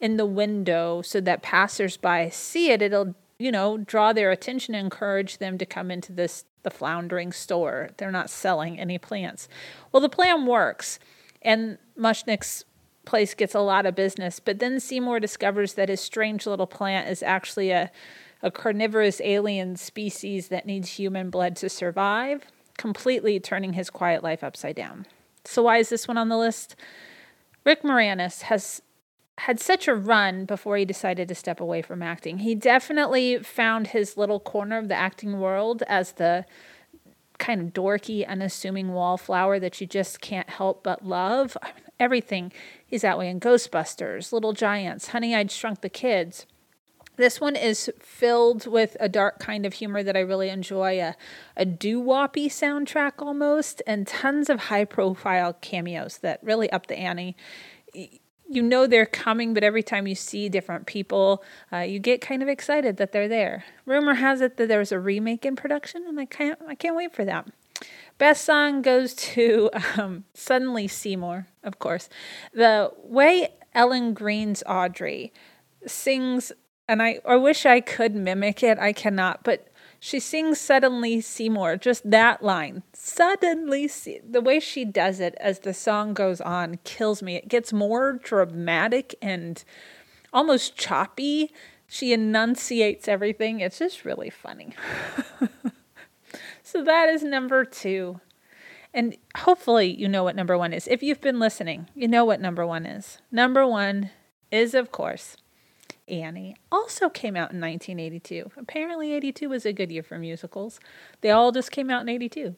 in 0.00 0.16
the 0.16 0.26
window 0.26 1.02
so 1.02 1.20
that 1.20 1.42
passersby 1.42 2.30
see 2.30 2.70
it, 2.70 2.82
it'll 2.82 3.14
you 3.38 3.50
know 3.50 3.78
draw 3.78 4.12
their 4.12 4.30
attention 4.30 4.74
and 4.74 4.84
encourage 4.84 5.38
them 5.38 5.58
to 5.58 5.66
come 5.66 5.90
into 5.90 6.12
this 6.12 6.44
the 6.62 6.70
floundering 6.70 7.32
store. 7.32 7.90
They're 7.96 8.10
not 8.10 8.30
selling 8.30 8.78
any 8.78 8.98
plants. 8.98 9.48
Well, 9.92 10.00
the 10.00 10.08
plan 10.08 10.46
works, 10.46 10.98
and 11.42 11.78
Mushnick's 11.98 12.64
place 13.04 13.34
gets 13.34 13.54
a 13.54 13.60
lot 13.60 13.86
of 13.86 13.94
business. 13.94 14.40
But 14.40 14.60
then 14.60 14.80
Seymour 14.80 15.20
discovers 15.20 15.74
that 15.74 15.88
his 15.88 16.00
strange 16.00 16.46
little 16.46 16.66
plant 16.66 17.08
is 17.08 17.22
actually 17.22 17.70
a 17.70 17.90
a 18.44 18.50
carnivorous 18.50 19.22
alien 19.24 19.74
species 19.74 20.48
that 20.48 20.66
needs 20.66 20.90
human 20.90 21.30
blood 21.30 21.56
to 21.56 21.68
survive, 21.68 22.42
completely 22.76 23.40
turning 23.40 23.72
his 23.72 23.88
quiet 23.88 24.22
life 24.22 24.44
upside 24.44 24.76
down. 24.76 25.06
So, 25.44 25.62
why 25.62 25.78
is 25.78 25.88
this 25.88 26.06
one 26.06 26.18
on 26.18 26.28
the 26.28 26.36
list? 26.36 26.76
Rick 27.64 27.82
Moranis 27.82 28.42
has 28.42 28.82
had 29.38 29.58
such 29.58 29.88
a 29.88 29.94
run 29.94 30.44
before 30.44 30.76
he 30.76 30.84
decided 30.84 31.26
to 31.28 31.34
step 31.34 31.58
away 31.58 31.80
from 31.80 32.02
acting. 32.02 32.38
He 32.38 32.54
definitely 32.54 33.38
found 33.38 33.88
his 33.88 34.16
little 34.16 34.38
corner 34.38 34.78
of 34.78 34.88
the 34.88 34.94
acting 34.94 35.40
world 35.40 35.82
as 35.88 36.12
the 36.12 36.44
kind 37.38 37.60
of 37.60 37.72
dorky, 37.72 38.26
unassuming 38.28 38.92
wallflower 38.92 39.58
that 39.58 39.80
you 39.80 39.86
just 39.86 40.20
can't 40.20 40.50
help 40.50 40.84
but 40.84 41.04
love. 41.04 41.56
I 41.62 41.68
mean, 41.68 41.84
everything. 41.98 42.52
He's 42.86 43.02
that 43.02 43.18
way 43.18 43.28
in 43.28 43.40
Ghostbusters, 43.40 44.32
Little 44.32 44.52
Giants, 44.52 45.08
Honey, 45.08 45.34
I'd 45.34 45.50
Shrunk 45.50 45.80
the 45.80 45.88
Kids. 45.88 46.46
This 47.16 47.40
one 47.40 47.56
is 47.56 47.90
filled 48.00 48.66
with 48.66 48.96
a 49.00 49.08
dark 49.08 49.38
kind 49.38 49.64
of 49.64 49.74
humor 49.74 50.02
that 50.02 50.16
I 50.16 50.20
really 50.20 50.48
enjoy, 50.48 51.00
a, 51.00 51.14
a 51.56 51.64
doo 51.64 52.02
woppy 52.02 52.46
soundtrack 52.46 53.12
almost, 53.18 53.82
and 53.86 54.06
tons 54.06 54.50
of 54.50 54.60
high 54.60 54.84
profile 54.84 55.52
cameos 55.54 56.18
that 56.18 56.40
really 56.42 56.70
up 56.70 56.86
the 56.86 56.98
ante. 56.98 57.36
you 57.94 58.62
know 58.62 58.86
they're 58.86 59.06
coming, 59.06 59.54
but 59.54 59.64
every 59.64 59.82
time 59.82 60.06
you 60.06 60.14
see 60.14 60.48
different 60.48 60.86
people, 60.86 61.42
uh, 61.72 61.78
you 61.78 61.98
get 61.98 62.20
kind 62.20 62.42
of 62.42 62.48
excited 62.48 62.96
that 62.96 63.12
they're 63.12 63.28
there. 63.28 63.64
Rumor 63.86 64.14
has 64.14 64.40
it 64.40 64.56
that 64.56 64.68
there's 64.68 64.92
a 64.92 64.98
remake 64.98 65.46
in 65.46 65.56
production, 65.56 66.04
and 66.06 66.18
I 66.18 66.26
can't 66.26 66.58
I 66.68 66.74
can't 66.74 66.96
wait 66.96 67.14
for 67.14 67.24
that. 67.24 67.48
Best 68.18 68.44
song 68.44 68.82
goes 68.82 69.14
to 69.14 69.70
um, 69.96 70.24
Suddenly 70.34 70.88
Seymour, 70.88 71.48
of 71.62 71.78
course. 71.78 72.08
The 72.52 72.92
way 73.02 73.48
Ellen 73.74 74.14
Greene's 74.14 74.62
Audrey 74.66 75.32
sings, 75.86 76.52
and 76.88 77.02
I, 77.02 77.20
I 77.24 77.36
wish 77.36 77.66
I 77.66 77.80
could 77.80 78.14
mimic 78.14 78.62
it, 78.62 78.78
I 78.78 78.92
cannot, 78.92 79.42
but 79.42 79.68
she 80.04 80.20
sings 80.20 80.60
Suddenly 80.60 81.22
Seymour, 81.22 81.78
just 81.78 82.10
that 82.10 82.42
line. 82.42 82.82
Suddenly, 82.92 83.90
the 84.28 84.42
way 84.42 84.60
she 84.60 84.84
does 84.84 85.18
it 85.18 85.34
as 85.40 85.60
the 85.60 85.72
song 85.72 86.12
goes 86.12 86.42
on 86.42 86.78
kills 86.84 87.22
me. 87.22 87.36
It 87.36 87.48
gets 87.48 87.72
more 87.72 88.12
dramatic 88.12 89.14
and 89.22 89.64
almost 90.30 90.76
choppy. 90.76 91.50
She 91.86 92.12
enunciates 92.12 93.08
everything. 93.08 93.60
It's 93.60 93.78
just 93.78 94.04
really 94.04 94.28
funny. 94.28 94.74
so 96.62 96.84
that 96.84 97.08
is 97.08 97.22
number 97.22 97.64
two. 97.64 98.20
And 98.92 99.16
hopefully, 99.38 99.86
you 99.86 100.06
know 100.06 100.22
what 100.22 100.36
number 100.36 100.58
one 100.58 100.74
is. 100.74 100.86
If 100.86 101.02
you've 101.02 101.22
been 101.22 101.38
listening, 101.38 101.88
you 101.94 102.08
know 102.08 102.26
what 102.26 102.42
number 102.42 102.66
one 102.66 102.84
is. 102.84 103.22
Number 103.32 103.66
one 103.66 104.10
is, 104.50 104.74
of 104.74 104.92
course, 104.92 105.38
Annie 106.08 106.56
also 106.70 107.08
came 107.08 107.36
out 107.36 107.52
in 107.52 107.60
1982. 107.60 108.50
Apparently, 108.56 109.12
82 109.14 109.48
was 109.48 109.64
a 109.64 109.72
good 109.72 109.90
year 109.90 110.02
for 110.02 110.18
musicals. 110.18 110.80
They 111.20 111.30
all 111.30 111.52
just 111.52 111.70
came 111.70 111.90
out 111.90 112.02
in 112.02 112.08
82. 112.08 112.56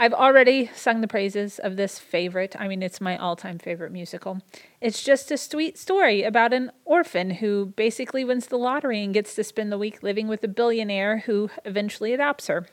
I've 0.00 0.14
already 0.14 0.70
sung 0.76 1.00
the 1.00 1.08
praises 1.08 1.58
of 1.58 1.76
this 1.76 1.98
favorite. 1.98 2.54
I 2.56 2.68
mean, 2.68 2.84
it's 2.84 3.00
my 3.00 3.16
all 3.16 3.34
time 3.34 3.58
favorite 3.58 3.90
musical. 3.90 4.40
It's 4.80 5.02
just 5.02 5.32
a 5.32 5.36
sweet 5.36 5.76
story 5.76 6.22
about 6.22 6.52
an 6.52 6.70
orphan 6.84 7.30
who 7.30 7.66
basically 7.74 8.24
wins 8.24 8.46
the 8.46 8.58
lottery 8.58 9.02
and 9.02 9.12
gets 9.12 9.34
to 9.34 9.42
spend 9.42 9.72
the 9.72 9.78
week 9.78 10.02
living 10.04 10.28
with 10.28 10.44
a 10.44 10.48
billionaire 10.48 11.18
who 11.26 11.50
eventually 11.64 12.12
adopts 12.12 12.46
her. 12.46 12.66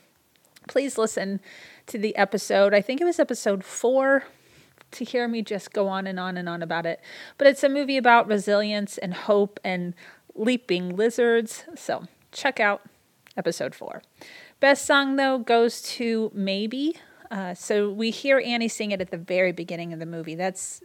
Please 0.68 0.98
listen 0.98 1.40
to 1.86 1.98
the 1.98 2.14
episode. 2.16 2.72
I 2.72 2.80
think 2.80 3.00
it 3.00 3.04
was 3.04 3.18
episode 3.18 3.64
four 3.64 4.24
to 4.96 5.04
hear 5.04 5.28
me 5.28 5.42
just 5.42 5.72
go 5.72 5.88
on 5.88 6.06
and 6.06 6.18
on 6.20 6.36
and 6.36 6.48
on 6.48 6.62
about 6.62 6.86
it. 6.86 7.00
But 7.38 7.46
it's 7.46 7.62
a 7.62 7.68
movie 7.68 7.96
about 7.96 8.28
resilience 8.28 8.98
and 8.98 9.14
hope 9.14 9.60
and 9.64 9.94
leaping 10.34 10.96
lizards. 10.96 11.64
So 11.74 12.04
check 12.32 12.60
out 12.60 12.82
episode 13.36 13.74
four. 13.74 14.02
Best 14.60 14.84
song 14.84 15.16
though 15.16 15.38
goes 15.38 15.82
to 15.82 16.30
Maybe. 16.34 16.96
Uh, 17.30 17.54
so 17.54 17.90
we 17.90 18.10
hear 18.10 18.38
Annie 18.38 18.68
sing 18.68 18.92
it 18.92 19.00
at 19.00 19.10
the 19.10 19.18
very 19.18 19.52
beginning 19.52 19.92
of 19.92 19.98
the 19.98 20.06
movie. 20.06 20.34
That's 20.34 20.82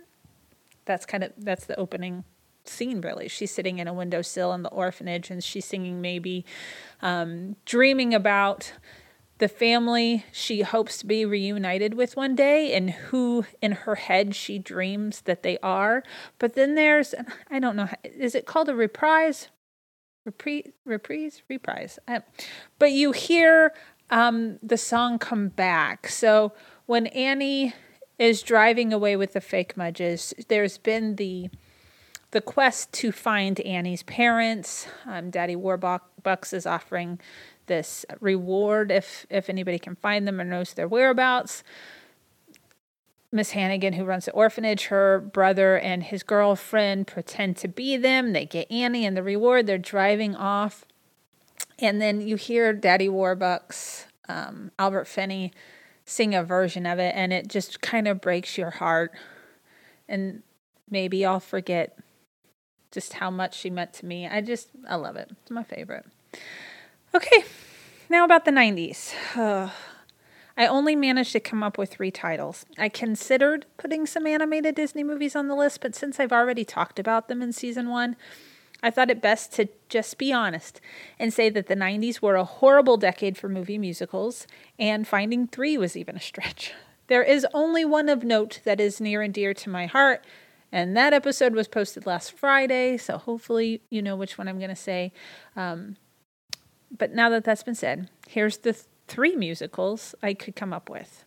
that's 0.85 1.05
kind 1.05 1.23
of 1.23 1.31
that's 1.37 1.65
the 1.65 1.79
opening 1.79 2.23
scene 2.63 3.01
really 3.01 3.27
she's 3.27 3.51
sitting 3.51 3.79
in 3.79 3.87
a 3.87 3.93
windowsill 3.93 4.53
in 4.53 4.61
the 4.61 4.69
orphanage 4.69 5.31
and 5.31 5.43
she's 5.43 5.65
singing 5.65 5.99
maybe 5.99 6.45
um, 7.01 7.55
dreaming 7.65 8.13
about 8.13 8.73
the 9.41 9.47
family 9.47 10.23
she 10.31 10.61
hopes 10.61 10.99
to 10.99 11.05
be 11.07 11.25
reunited 11.25 11.95
with 11.95 12.15
one 12.15 12.35
day 12.35 12.75
and 12.75 12.91
who 12.91 13.43
in 13.59 13.71
her 13.71 13.95
head 13.95 14.35
she 14.35 14.59
dreams 14.59 15.21
that 15.21 15.41
they 15.41 15.57
are. 15.63 16.03
But 16.37 16.53
then 16.53 16.75
there's, 16.75 17.15
I 17.49 17.57
don't 17.57 17.75
know, 17.75 17.89
is 18.03 18.35
it 18.35 18.45
called 18.45 18.69
a 18.69 18.75
reprise? 18.75 19.49
Reprise? 20.25 20.71
Reprise? 20.85 21.41
Reprise. 21.49 21.97
But 22.77 22.91
you 22.91 23.13
hear 23.13 23.73
um, 24.11 24.59
the 24.61 24.77
song 24.77 25.17
come 25.17 25.47
back. 25.47 26.07
So 26.07 26.53
when 26.85 27.07
Annie 27.07 27.73
is 28.19 28.43
driving 28.43 28.93
away 28.93 29.15
with 29.15 29.33
the 29.33 29.41
fake 29.41 29.75
Mudges, 29.75 30.35
there's 30.49 30.77
been 30.77 31.15
the 31.15 31.49
the 32.29 32.41
quest 32.41 32.93
to 32.93 33.11
find 33.11 33.59
Annie's 33.59 34.03
parents. 34.03 34.87
Um, 35.05 35.29
Daddy 35.31 35.55
Warbucks 35.55 36.53
is 36.53 36.65
offering 36.65 37.19
this 37.71 38.05
reward 38.19 38.91
if 38.91 39.25
if 39.29 39.49
anybody 39.49 39.79
can 39.79 39.95
find 39.95 40.27
them 40.27 40.41
or 40.41 40.43
knows 40.43 40.73
their 40.73 40.89
whereabouts. 40.89 41.63
Miss 43.31 43.51
Hannigan, 43.51 43.93
who 43.93 44.03
runs 44.03 44.25
the 44.25 44.33
orphanage, 44.33 44.87
her 44.87 45.21
brother 45.21 45.79
and 45.79 46.03
his 46.03 46.21
girlfriend 46.21 47.07
pretend 47.07 47.55
to 47.57 47.69
be 47.69 47.95
them. 47.95 48.33
They 48.33 48.45
get 48.45 48.69
Annie 48.69 49.05
and 49.05 49.15
the 49.15 49.23
reward. 49.23 49.67
They're 49.67 49.77
driving 49.77 50.35
off. 50.35 50.83
And 51.79 52.01
then 52.01 52.19
you 52.19 52.35
hear 52.35 52.73
Daddy 52.73 53.07
Warbucks, 53.07 54.03
um, 54.27 54.71
Albert 54.77 55.07
Finney, 55.07 55.53
sing 56.03 56.35
a 56.35 56.43
version 56.43 56.85
of 56.85 56.99
it, 56.99 57.13
and 57.15 57.31
it 57.31 57.47
just 57.47 57.79
kind 57.79 58.05
of 58.05 58.19
breaks 58.19 58.57
your 58.57 58.71
heart. 58.71 59.13
And 60.09 60.43
maybe 60.89 61.25
I'll 61.25 61.39
forget 61.39 61.97
just 62.91 63.13
how 63.13 63.31
much 63.31 63.57
she 63.57 63.69
meant 63.69 63.93
to 63.93 64.05
me. 64.05 64.27
I 64.27 64.41
just, 64.41 64.67
I 64.89 64.95
love 64.95 65.15
it. 65.15 65.29
It's 65.41 65.51
my 65.51 65.63
favorite. 65.63 66.05
Okay, 67.13 67.43
now 68.09 68.23
about 68.23 68.45
the 68.45 68.51
90s. 68.51 69.13
Uh, 69.35 69.69
I 70.55 70.65
only 70.65 70.95
managed 70.95 71.33
to 71.33 71.41
come 71.41 71.61
up 71.61 71.77
with 71.77 71.91
three 71.91 72.09
titles. 72.09 72.65
I 72.77 72.87
considered 72.87 73.65
putting 73.75 74.05
some 74.05 74.25
animated 74.25 74.75
Disney 74.75 75.03
movies 75.03 75.35
on 75.35 75.49
the 75.49 75.55
list, 75.55 75.81
but 75.81 75.93
since 75.93 76.21
I've 76.21 76.31
already 76.31 76.63
talked 76.63 76.99
about 76.99 77.27
them 77.27 77.41
in 77.41 77.51
season 77.51 77.89
one, 77.89 78.15
I 78.81 78.91
thought 78.91 79.09
it 79.09 79.21
best 79.21 79.51
to 79.55 79.67
just 79.89 80.17
be 80.17 80.31
honest 80.31 80.79
and 81.19 81.33
say 81.33 81.49
that 81.49 81.67
the 81.67 81.75
90s 81.75 82.21
were 82.21 82.35
a 82.37 82.45
horrible 82.45 82.95
decade 82.95 83.37
for 83.37 83.49
movie 83.49 83.77
musicals, 83.77 84.47
and 84.79 85.05
finding 85.05 85.47
three 85.47 85.77
was 85.77 85.97
even 85.97 86.15
a 86.15 86.21
stretch. 86.21 86.71
There 87.07 87.23
is 87.23 87.45
only 87.53 87.83
one 87.83 88.07
of 88.07 88.23
note 88.23 88.61
that 88.63 88.79
is 88.79 89.01
near 89.01 89.21
and 89.21 89.33
dear 89.33 89.53
to 89.55 89.69
my 89.69 89.85
heart, 89.85 90.25
and 90.71 90.95
that 90.95 91.11
episode 91.11 91.55
was 91.55 91.67
posted 91.67 92.05
last 92.05 92.31
Friday, 92.31 92.95
so 92.95 93.17
hopefully 93.17 93.81
you 93.89 94.01
know 94.01 94.15
which 94.15 94.37
one 94.37 94.47
I'm 94.47 94.59
going 94.59 94.69
to 94.69 94.77
say. 94.77 95.11
Um, 95.57 95.97
but 96.95 97.13
now 97.13 97.29
that 97.29 97.43
that's 97.43 97.63
been 97.63 97.75
said, 97.75 98.09
here's 98.27 98.57
the 98.57 98.73
th- 98.73 98.85
three 99.07 99.35
musicals 99.35 100.15
I 100.21 100.33
could 100.33 100.55
come 100.55 100.73
up 100.73 100.89
with. 100.89 101.25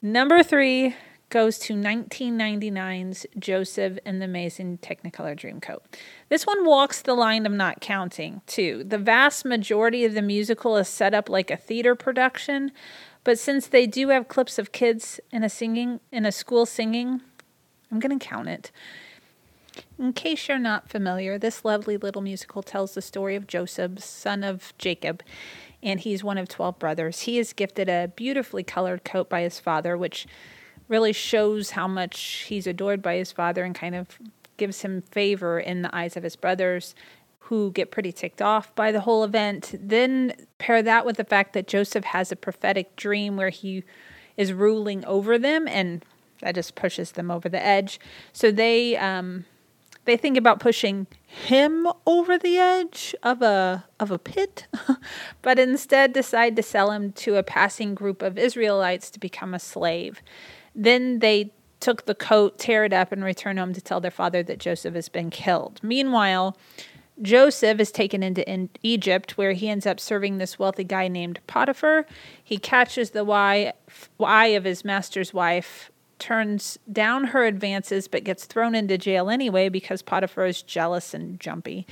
Number 0.00 0.42
three 0.42 0.94
goes 1.30 1.58
to 1.58 1.74
1999's 1.74 3.26
Joseph 3.38 3.98
and 4.04 4.20
the 4.20 4.24
Amazing 4.24 4.78
Technicolor 4.78 5.36
Dreamcoat. 5.36 5.80
This 6.28 6.46
one 6.46 6.64
walks 6.64 7.02
the 7.02 7.14
line 7.14 7.44
of 7.44 7.52
not 7.52 7.80
counting, 7.80 8.40
too. 8.46 8.84
The 8.84 8.98
vast 8.98 9.44
majority 9.44 10.04
of 10.04 10.14
the 10.14 10.22
musical 10.22 10.76
is 10.76 10.88
set 10.88 11.14
up 11.14 11.28
like 11.28 11.50
a 11.50 11.56
theater 11.56 11.94
production, 11.94 12.72
but 13.24 13.38
since 13.38 13.66
they 13.66 13.86
do 13.86 14.08
have 14.08 14.28
clips 14.28 14.58
of 14.58 14.72
kids 14.72 15.20
in 15.30 15.44
a 15.44 15.50
singing 15.50 16.00
in 16.10 16.24
a 16.24 16.32
school 16.32 16.64
singing, 16.64 17.20
I'm 17.90 18.00
going 18.00 18.18
to 18.18 18.24
count 18.24 18.48
it. 18.48 18.70
In 19.98 20.12
case 20.12 20.46
you're 20.46 20.58
not 20.60 20.88
familiar, 20.88 21.38
this 21.38 21.64
lovely 21.64 21.96
little 21.96 22.22
musical 22.22 22.62
tells 22.62 22.94
the 22.94 23.02
story 23.02 23.34
of 23.34 23.48
Joseph, 23.48 23.98
son 23.98 24.44
of 24.44 24.72
Jacob, 24.78 25.24
and 25.82 25.98
he's 25.98 26.22
one 26.22 26.38
of 26.38 26.48
12 26.48 26.78
brothers. 26.78 27.22
He 27.22 27.36
is 27.38 27.52
gifted 27.52 27.88
a 27.88 28.12
beautifully 28.14 28.62
colored 28.62 29.04
coat 29.04 29.28
by 29.28 29.42
his 29.42 29.58
father, 29.58 29.96
which 29.96 30.28
really 30.86 31.12
shows 31.12 31.70
how 31.70 31.88
much 31.88 32.44
he's 32.48 32.66
adored 32.66 33.02
by 33.02 33.16
his 33.16 33.32
father 33.32 33.64
and 33.64 33.74
kind 33.74 33.96
of 33.96 34.20
gives 34.56 34.82
him 34.82 35.02
favor 35.02 35.58
in 35.58 35.82
the 35.82 35.94
eyes 35.94 36.16
of 36.16 36.22
his 36.22 36.36
brothers 36.36 36.94
who 37.40 37.72
get 37.72 37.90
pretty 37.90 38.12
ticked 38.12 38.40
off 38.40 38.72
by 38.76 38.92
the 38.92 39.00
whole 39.00 39.24
event. 39.24 39.74
Then 39.80 40.32
pair 40.58 40.80
that 40.80 41.06
with 41.06 41.16
the 41.16 41.24
fact 41.24 41.54
that 41.54 41.66
Joseph 41.66 42.04
has 42.04 42.30
a 42.30 42.36
prophetic 42.36 42.94
dream 42.94 43.36
where 43.36 43.48
he 43.48 43.82
is 44.36 44.52
ruling 44.52 45.04
over 45.06 45.38
them 45.38 45.66
and 45.66 46.04
that 46.40 46.54
just 46.54 46.76
pushes 46.76 47.12
them 47.12 47.32
over 47.32 47.48
the 47.48 47.64
edge. 47.64 47.98
So 48.32 48.52
they 48.52 48.96
um, 48.96 49.44
they 50.08 50.16
think 50.16 50.38
about 50.38 50.58
pushing 50.58 51.06
him 51.26 51.86
over 52.06 52.38
the 52.38 52.56
edge 52.56 53.14
of 53.22 53.42
a 53.42 53.84
of 54.00 54.10
a 54.10 54.18
pit, 54.18 54.66
but 55.42 55.58
instead 55.58 56.14
decide 56.14 56.56
to 56.56 56.62
sell 56.62 56.90
him 56.92 57.12
to 57.12 57.36
a 57.36 57.42
passing 57.42 57.94
group 57.94 58.22
of 58.22 58.38
Israelites 58.38 59.10
to 59.10 59.20
become 59.20 59.52
a 59.52 59.58
slave. 59.58 60.22
Then 60.74 61.18
they 61.18 61.52
took 61.80 62.06
the 62.06 62.14
coat, 62.14 62.58
tear 62.58 62.84
it 62.84 62.92
up, 62.94 63.12
and 63.12 63.22
return 63.22 63.58
home 63.58 63.74
to 63.74 63.82
tell 63.82 64.00
their 64.00 64.10
father 64.10 64.42
that 64.42 64.58
Joseph 64.58 64.94
has 64.94 65.10
been 65.10 65.28
killed. 65.28 65.78
Meanwhile, 65.82 66.56
Joseph 67.20 67.78
is 67.78 67.92
taken 67.92 68.22
into 68.22 68.48
in 68.50 68.70
Egypt, 68.82 69.36
where 69.36 69.52
he 69.52 69.68
ends 69.68 69.86
up 69.86 70.00
serving 70.00 70.38
this 70.38 70.58
wealthy 70.58 70.84
guy 70.84 71.08
named 71.08 71.40
Potiphar. 71.46 72.06
He 72.42 72.56
catches 72.56 73.10
the 73.10 73.28
eye 73.30 74.46
of 74.46 74.64
his 74.64 74.84
master's 74.86 75.34
wife 75.34 75.90
turns 76.18 76.78
down 76.90 77.24
her 77.24 77.44
advances 77.44 78.08
but 78.08 78.24
gets 78.24 78.44
thrown 78.44 78.74
into 78.74 78.98
jail 78.98 79.30
anyway 79.30 79.68
because 79.68 80.02
Potiphar 80.02 80.46
is 80.46 80.62
jealous 80.62 81.14
and 81.14 81.38
jumpy. 81.40 81.86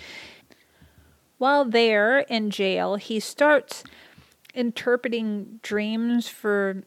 While 1.39 1.65
there 1.65 2.21
in 2.21 2.51
jail, 2.51 2.97
he 2.97 3.21
starts 3.21 3.85
interpreting 4.55 5.61
dreams 5.63 6.29
for 6.29 6.83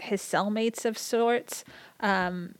his 0.00 0.20
cellmates 0.20 0.84
of 0.84 0.98
sorts. 0.98 1.64
Um, 2.00 2.54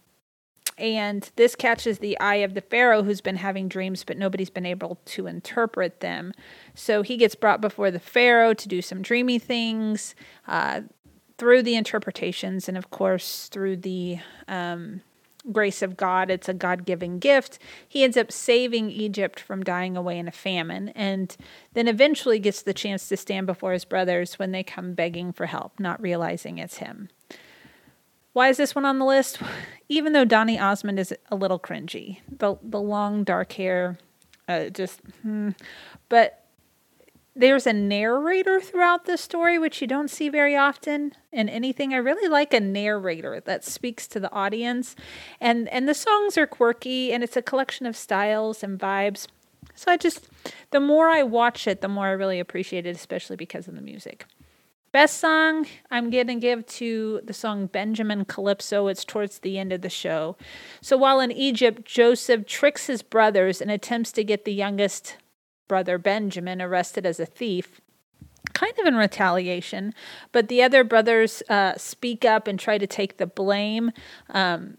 and 0.79 1.29
this 1.35 1.57
catches 1.57 1.99
the 1.99 2.19
eye 2.21 2.37
of 2.37 2.55
the 2.55 2.61
Pharaoh 2.61 3.03
who's 3.03 3.21
been 3.21 3.37
having 3.37 3.69
dreams, 3.69 4.05
but 4.05 4.17
nobody's 4.17 4.51
been 4.51 4.65
able 4.65 5.01
to 5.07 5.27
interpret 5.27 6.01
them. 6.01 6.33
So 6.75 7.03
he 7.03 7.17
gets 7.17 7.35
brought 7.35 7.61
before 7.61 7.91
the 7.91 7.99
Pharaoh 7.99 8.55
to 8.55 8.69
do 8.69 8.81
some 8.81 9.03
dreamy 9.03 9.41
things. 9.41 10.15
Uh, 10.47 10.83
through 11.39 11.63
the 11.63 11.77
interpretations 11.77 12.69
and, 12.69 12.77
of 12.77 12.91
course, 12.91 13.47
through 13.49 13.77
the 13.77 14.19
um, 14.49 15.01
grace 15.53 15.83
of 15.83 15.97
God. 15.97 16.31
It's 16.31 16.49
a 16.49 16.55
God 16.55 16.85
given 16.85 17.19
gift. 17.19 17.59
He 17.89 18.05
ends 18.05 18.17
up 18.17 18.33
saving 18.33 18.91
Egypt 18.91 19.41
from 19.41 19.63
dying 19.63 19.97
away 19.97 20.19
in 20.19 20.29
a 20.29 20.33
famine 20.33 20.91
and 20.91 21.35
then 21.73 21.89
eventually 21.89 22.39
gets 22.39 22.63
the 22.63 22.75
chance 22.75 23.09
to 23.09 23.17
stand 23.17 23.47
before 23.47 23.73
his 23.73 23.85
brothers 23.85 24.39
when 24.39 24.53
they 24.53 24.63
come 24.63 24.95
begging 24.95 25.33
for 25.33 25.47
help, 25.47 25.79
not 25.79 26.03
realizing 26.03 26.59
it's 26.59 26.79
him. 26.79 27.09
Why 28.33 28.49
is 28.49 28.57
this 28.57 28.75
one 28.75 28.85
on 28.85 28.99
the 28.99 29.05
list? 29.05 29.41
Even 29.89 30.13
though 30.13 30.25
Donny 30.25 30.59
Osmond 30.59 30.99
is 30.99 31.15
a 31.31 31.37
little 31.37 31.59
cringy, 31.59 32.19
the, 32.31 32.57
the 32.63 32.81
long 32.81 33.25
dark 33.25 33.53
hair, 33.53 33.99
uh, 34.49 34.69
just, 34.69 35.01
hmm. 35.23 35.51
but 36.09 36.48
there's 37.39 37.69
a 37.69 37.73
narrator 37.73 38.61
throughout 38.61 39.05
the 39.05 39.17
story, 39.17 39.59
which 39.59 39.81
you 39.81 39.87
don't 39.87 40.11
see 40.11 40.29
very 40.29 40.57
often 40.57 41.13
in 41.33 41.49
anything. 41.49 41.95
I 41.95 41.99
really 41.99 42.29
like 42.29 42.53
a 42.53 42.61
narrator 42.61 43.41
that 43.47 43.65
speaks 43.65 44.09
to 44.09 44.21
the 44.21 44.33
audience, 44.33 44.97
and 45.41 45.69
and 45.69 45.89
the 45.89 45.95
songs 45.95 46.37
are 46.37 46.49
quirky, 46.49 47.13
and 47.13 47.23
it's 47.23 47.37
a 47.37 47.43
collection 47.43 47.87
of 47.87 47.97
styles 47.97 48.65
and 48.65 48.79
vibes. 48.79 49.29
So 49.77 49.93
I 49.93 49.97
just, 49.97 50.29
the 50.73 50.81
more 50.81 51.09
I 51.09 51.23
watch 51.23 51.69
it, 51.69 51.81
the 51.81 51.89
more 51.89 52.09
I 52.09 52.11
really 52.11 52.41
appreciate 52.41 52.85
it, 52.85 52.97
especially 52.97 53.37
because 53.37 53.69
of 53.69 53.77
the 53.77 53.81
music. 53.81 54.27
Best 54.91 55.19
song, 55.19 55.67
I'm 55.91 56.11
going 56.11 56.27
to 56.27 56.35
give 56.35 56.67
to 56.67 57.21
the 57.23 57.35
song 57.35 57.67
Benjamin 57.67 58.25
Calypso. 58.25 58.89
It's 58.89 59.05
towards 59.05 59.39
the 59.39 59.59
end 59.59 59.73
of 59.73 59.83
the 59.83 59.91
show. 59.91 60.37
So 60.81 60.97
while 60.97 61.21
in 61.21 61.31
Egypt, 61.31 61.85
Joseph 61.85 62.47
tricks 62.47 62.87
his 62.87 63.03
brothers 63.03 63.61
and 63.61 63.71
attempts 63.71 64.11
to 64.13 64.25
get 64.25 64.45
the 64.45 64.53
youngest 64.53 65.17
brother 65.69 65.99
Benjamin 65.99 66.61
arrested 66.61 67.07
as 67.07 67.21
a 67.21 67.27
thief, 67.27 67.81
kind 68.55 68.73
of 68.79 68.87
in 68.87 68.97
retaliation. 68.97 69.95
But 70.33 70.49
the 70.49 70.63
other 70.63 70.83
brothers 70.83 71.43
uh, 71.49 71.77
speak 71.77 72.25
up 72.25 72.49
and 72.49 72.59
try 72.59 72.79
to 72.79 72.87
take 72.87 73.19
the 73.19 73.27
blame 73.27 73.93
um, 74.31 74.79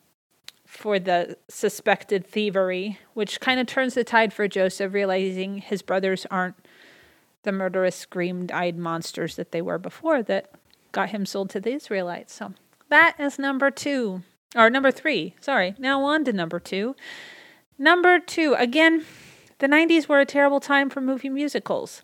for 0.65 0.99
the 0.99 1.37
suspected 1.47 2.27
thievery, 2.27 2.99
which 3.13 3.39
kind 3.39 3.59
of 3.59 3.67
turns 3.67 3.93
the 3.93 4.03
tide 4.03 4.33
for 4.33 4.47
Joseph, 4.47 4.93
realizing 4.93 5.59
his 5.59 5.81
brothers 5.81 6.25
aren't 6.29 6.55
the 7.43 7.51
murderous, 7.51 7.95
screamed 7.95 8.51
eyed 8.51 8.77
monsters 8.77 9.35
that 9.35 9.51
they 9.51 9.61
were 9.61 9.77
before 9.77 10.21
that 10.23 10.51
got 10.91 11.09
him 11.09 11.25
sold 11.25 11.49
to 11.51 11.59
the 11.59 11.73
Israelites. 11.73 12.33
So 12.33 12.53
that 12.89 13.15
is 13.19 13.39
number 13.39 13.71
two, 13.71 14.23
or 14.55 14.69
number 14.69 14.91
three. 14.91 15.35
Sorry. 15.39 15.75
Now 15.79 16.03
on 16.03 16.25
to 16.25 16.33
number 16.33 16.59
two. 16.59 16.95
Number 17.77 18.19
two, 18.19 18.55
again, 18.57 19.05
the 19.59 19.67
90s 19.67 20.07
were 20.07 20.19
a 20.19 20.25
terrible 20.25 20.59
time 20.59 20.89
for 20.89 21.01
movie 21.01 21.29
musicals. 21.29 22.01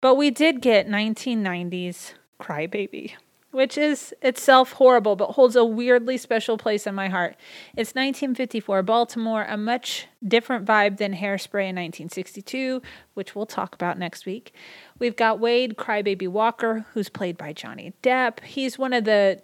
But 0.00 0.16
we 0.16 0.30
did 0.30 0.60
get 0.60 0.86
1990s 0.86 2.12
Crybaby, 2.38 3.12
which 3.52 3.78
is 3.78 4.14
itself 4.20 4.72
horrible 4.72 5.16
but 5.16 5.32
holds 5.32 5.56
a 5.56 5.64
weirdly 5.64 6.18
special 6.18 6.58
place 6.58 6.86
in 6.86 6.94
my 6.94 7.08
heart. 7.08 7.36
It's 7.70 7.94
1954 7.94 8.82
Baltimore, 8.82 9.46
a 9.48 9.56
much 9.56 10.06
different 10.26 10.66
vibe 10.66 10.98
than 10.98 11.14
Hairspray 11.14 11.70
in 11.70 11.76
1962, 11.76 12.82
which 13.14 13.34
we'll 13.34 13.46
talk 13.46 13.74
about 13.74 13.98
next 13.98 14.26
week. 14.26 14.52
We've 14.98 15.16
got 15.16 15.40
Wade 15.40 15.76
Crybaby 15.76 16.28
Walker, 16.28 16.84
who's 16.92 17.08
played 17.08 17.38
by 17.38 17.54
Johnny 17.54 17.94
Depp. 18.02 18.40
He's 18.40 18.78
one 18.78 18.92
of 18.92 19.04
the 19.04 19.40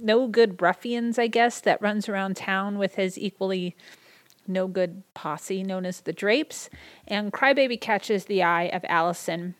no 0.00 0.26
good 0.26 0.60
ruffians, 0.60 1.18
I 1.18 1.28
guess, 1.28 1.60
that 1.60 1.80
runs 1.80 2.08
around 2.08 2.36
town 2.36 2.78
with 2.78 2.96
his 2.96 3.16
equally 3.18 3.76
no 4.48 4.66
good 4.66 5.02
posse 5.14 5.62
known 5.62 5.86
as 5.86 6.00
the 6.00 6.12
Drapes, 6.12 6.70
and 7.06 7.32
Crybaby 7.32 7.80
catches 7.80 8.24
the 8.24 8.42
eye 8.42 8.64
of 8.64 8.84
Allison, 8.88 9.54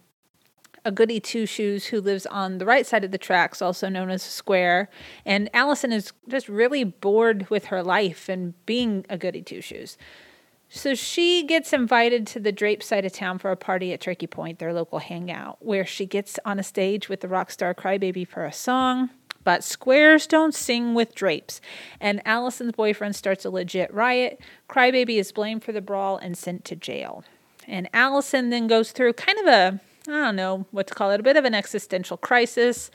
a 0.85 0.93
goody 0.93 1.19
two 1.19 1.47
shoes 1.47 1.87
who 1.87 2.01
lives 2.01 2.27
on 2.27 2.59
the 2.59 2.67
right 2.67 2.87
side 2.87 3.05
of 3.05 3.11
the 3.11 3.19
tracks, 3.19 3.61
also 3.61 3.89
known 3.89 4.11
as 4.11 4.23
Square. 4.23 4.89
And 5.25 5.51
Allison 5.53 5.93
is 5.93 6.13
just 6.29 6.49
really 6.49 6.85
bored 6.85 7.51
with 7.51 7.67
her 7.67 7.83
life 7.83 8.29
and 8.29 8.55
being 8.67 9.05
a 9.11 9.19
goody 9.19 9.43
two 9.43 9.61
shoes. 9.61 9.99
So 10.69 10.95
she 10.95 11.45
gets 11.45 11.73
invited 11.73 12.27
to 12.29 12.41
the 12.41 12.53
Drape 12.53 12.83
side 12.83 13.05
of 13.05 13.13
town 13.13 13.39
for 13.39 13.51
a 13.51 13.57
party 13.57 13.93
at 13.93 14.01
Turkey 14.01 14.27
Point, 14.27 14.59
their 14.59 14.73
local 14.73 14.99
hangout, 14.99 15.59
where 15.61 15.87
she 15.87 16.07
gets 16.07 16.39
on 16.45 16.59
a 16.59 16.65
stage 16.65 17.09
with 17.09 17.21
the 17.21 17.29
rock 17.29 17.51
star 17.51 17.75
Crybaby 17.75 18.27
for 18.27 18.45
a 18.45 18.53
song. 18.53 19.11
But 19.47 19.63
squares 19.63 20.27
don't 20.27 20.53
sing 20.53 20.93
with 20.93 21.15
drapes. 21.15 21.61
And 22.01 22.21
Allison's 22.27 22.73
boyfriend 22.73 23.15
starts 23.15 23.45
a 23.45 23.51
legit 23.51 23.95
riot. 23.95 24.41
Crybaby 24.69 25.21
is 25.21 25.31
blamed 25.31 25.63
for 25.63 25.71
the 25.71 25.81
brawl 25.81 26.17
and 26.17 26.37
sent 26.37 26.65
to 26.65 26.75
jail. 26.75 27.23
And 27.69 27.89
Allison 27.95 28.51
then 28.51 28.67
goes 28.67 28.91
through 28.91 29.13
kind 29.13 29.39
of 29.39 29.47
a, 29.47 29.81
I 30.09 30.11
don't 30.11 30.35
know 30.35 30.67
what 30.73 30.89
to 30.89 30.95
call 30.95 31.13
it, 31.13 31.21
a 31.21 31.23
bit 31.23 31.37
of 31.37 31.45
an 31.45 31.55
existential 31.55 32.17
crisis. 32.17 32.91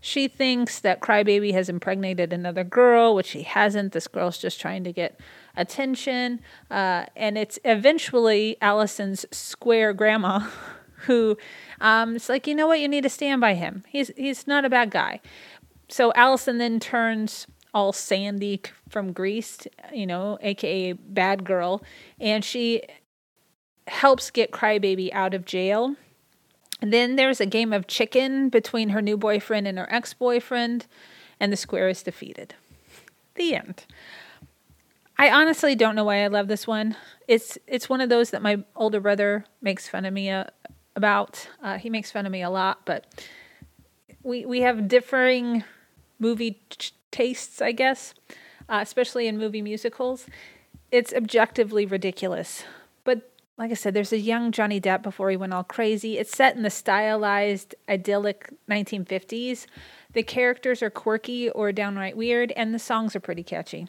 She 0.00 0.28
thinks 0.28 0.78
that 0.78 1.00
Crybaby 1.00 1.52
has 1.54 1.68
impregnated 1.68 2.32
another 2.32 2.62
girl, 2.62 3.16
which 3.16 3.32
he 3.32 3.42
hasn't. 3.42 3.92
This 3.92 4.06
girl's 4.06 4.38
just 4.38 4.60
trying 4.60 4.84
to 4.84 4.92
get 4.92 5.18
attention. 5.56 6.38
Uh, 6.70 7.06
and 7.16 7.36
it's 7.36 7.58
eventually 7.64 8.58
Allison's 8.62 9.26
square 9.32 9.92
grandma 9.92 10.48
who 11.06 11.36
um, 11.80 12.14
it's 12.16 12.28
like, 12.28 12.46
you 12.46 12.54
know 12.54 12.68
what, 12.68 12.78
you 12.78 12.86
need 12.86 13.02
to 13.02 13.10
stand 13.10 13.40
by 13.40 13.54
him. 13.54 13.82
He's 13.88 14.12
he's 14.16 14.46
not 14.46 14.64
a 14.64 14.70
bad 14.70 14.90
guy 14.90 15.20
so 15.88 16.12
Allison 16.14 16.58
then 16.58 16.80
turns 16.80 17.46
all 17.72 17.92
Sandy 17.92 18.60
from 18.88 19.12
Grease, 19.12 19.66
you 19.92 20.06
know, 20.06 20.38
aka 20.40 20.92
Bad 20.92 21.44
Girl, 21.44 21.82
and 22.18 22.44
she 22.44 22.82
helps 23.86 24.30
get 24.30 24.50
Crybaby 24.50 25.12
out 25.12 25.34
of 25.34 25.44
jail. 25.44 25.94
And 26.80 26.92
then 26.92 27.16
there's 27.16 27.40
a 27.40 27.46
game 27.46 27.72
of 27.72 27.86
chicken 27.86 28.48
between 28.48 28.90
her 28.90 29.00
new 29.00 29.16
boyfriend 29.16 29.66
and 29.66 29.78
her 29.78 29.92
ex 29.92 30.14
boyfriend, 30.14 30.86
and 31.38 31.52
the 31.52 31.56
square 31.56 31.88
is 31.88 32.02
defeated. 32.02 32.54
The 33.34 33.54
end. 33.54 33.84
I 35.18 35.30
honestly 35.30 35.74
don't 35.74 35.94
know 35.94 36.04
why 36.04 36.24
I 36.24 36.26
love 36.28 36.48
this 36.48 36.66
one. 36.66 36.96
It's 37.28 37.58
it's 37.66 37.88
one 37.88 38.00
of 38.00 38.08
those 38.08 38.30
that 38.30 38.42
my 38.42 38.64
older 38.74 39.00
brother 39.00 39.44
makes 39.62 39.88
fun 39.88 40.04
of 40.04 40.12
me 40.12 40.30
uh, 40.30 40.44
about. 40.94 41.48
Uh, 41.62 41.78
he 41.78 41.90
makes 41.90 42.10
fun 42.10 42.26
of 42.26 42.32
me 42.32 42.42
a 42.42 42.50
lot, 42.50 42.84
but 42.84 43.06
we 44.22 44.44
we 44.44 44.60
have 44.62 44.88
differing 44.88 45.64
movie 46.18 46.60
t- 46.68 46.92
tastes, 47.10 47.60
I 47.60 47.72
guess, 47.72 48.14
uh, 48.68 48.80
especially 48.82 49.26
in 49.26 49.38
movie 49.38 49.62
musicals. 49.62 50.26
It's 50.90 51.12
objectively 51.12 51.86
ridiculous. 51.86 52.64
But 53.04 53.30
like 53.58 53.70
I 53.70 53.74
said, 53.74 53.94
there's 53.94 54.12
a 54.12 54.18
young 54.18 54.52
Johnny 54.52 54.80
Depp 54.80 55.02
before 55.02 55.30
he 55.30 55.36
went 55.36 55.52
all 55.52 55.64
crazy. 55.64 56.18
It's 56.18 56.36
set 56.36 56.56
in 56.56 56.62
the 56.62 56.70
stylized, 56.70 57.74
idyllic 57.88 58.52
1950s. 58.68 59.66
The 60.12 60.22
characters 60.22 60.82
are 60.82 60.90
quirky 60.90 61.50
or 61.50 61.72
downright 61.72 62.16
weird, 62.16 62.52
and 62.52 62.74
the 62.74 62.78
songs 62.78 63.14
are 63.16 63.20
pretty 63.20 63.42
catchy. 63.42 63.88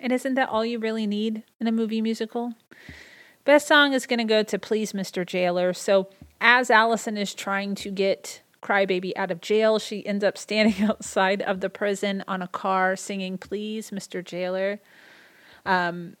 And 0.00 0.12
isn't 0.12 0.34
that 0.34 0.48
all 0.48 0.64
you 0.64 0.78
really 0.78 1.06
need 1.06 1.42
in 1.60 1.66
a 1.66 1.72
movie 1.72 2.00
musical? 2.00 2.54
Best 3.44 3.66
song 3.66 3.92
is 3.92 4.06
going 4.06 4.18
to 4.18 4.24
go 4.24 4.42
to 4.42 4.58
Please 4.58 4.92
Mr. 4.92 5.26
Jailer. 5.26 5.72
So, 5.72 6.08
as 6.40 6.70
Allison 6.70 7.16
is 7.16 7.34
trying 7.34 7.74
to 7.76 7.90
get 7.90 8.42
Crybaby 8.68 9.12
out 9.16 9.30
of 9.30 9.40
jail. 9.40 9.78
She 9.78 10.06
ends 10.06 10.22
up 10.22 10.36
standing 10.36 10.84
outside 10.88 11.42
of 11.42 11.60
the 11.60 11.70
prison 11.70 12.22
on 12.28 12.42
a 12.42 12.48
car 12.48 12.96
singing, 12.96 13.38
Please, 13.38 13.90
Mr. 13.90 14.24
Jailer. 14.24 14.80
Um, 15.64 16.16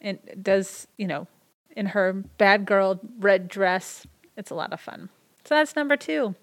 and 0.00 0.18
does, 0.40 0.86
you 0.96 1.06
know, 1.06 1.26
in 1.76 1.86
her 1.86 2.12
bad 2.12 2.64
girl 2.66 3.00
red 3.18 3.48
dress. 3.48 4.06
It's 4.36 4.50
a 4.50 4.54
lot 4.54 4.72
of 4.72 4.80
fun. 4.80 5.10
So 5.44 5.54
that's 5.54 5.76
number 5.76 5.96
two. 5.96 6.34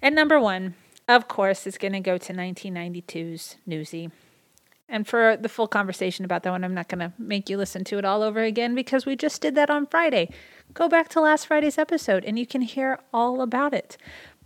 And 0.00 0.14
number 0.14 0.40
one, 0.40 0.74
of 1.08 1.28
course, 1.28 1.66
is 1.66 1.78
going 1.78 1.92
to 1.92 2.00
go 2.00 2.18
to 2.18 2.32
1992's 2.32 3.56
Newsy. 3.66 4.10
And 4.88 5.06
for 5.06 5.36
the 5.36 5.48
full 5.48 5.68
conversation 5.68 6.24
about 6.24 6.44
that 6.44 6.50
one, 6.50 6.64
I'm 6.64 6.74
not 6.74 6.88
going 6.88 7.00
to 7.00 7.12
make 7.18 7.50
you 7.50 7.58
listen 7.58 7.84
to 7.84 7.98
it 7.98 8.04
all 8.04 8.22
over 8.22 8.42
again 8.42 8.74
because 8.74 9.04
we 9.04 9.16
just 9.16 9.42
did 9.42 9.54
that 9.56 9.68
on 9.68 9.86
Friday. 9.86 10.30
Go 10.72 10.88
back 10.88 11.08
to 11.10 11.20
last 11.20 11.46
Friday's 11.46 11.76
episode 11.76 12.24
and 12.24 12.38
you 12.38 12.46
can 12.46 12.62
hear 12.62 12.98
all 13.12 13.42
about 13.42 13.74
it. 13.74 13.98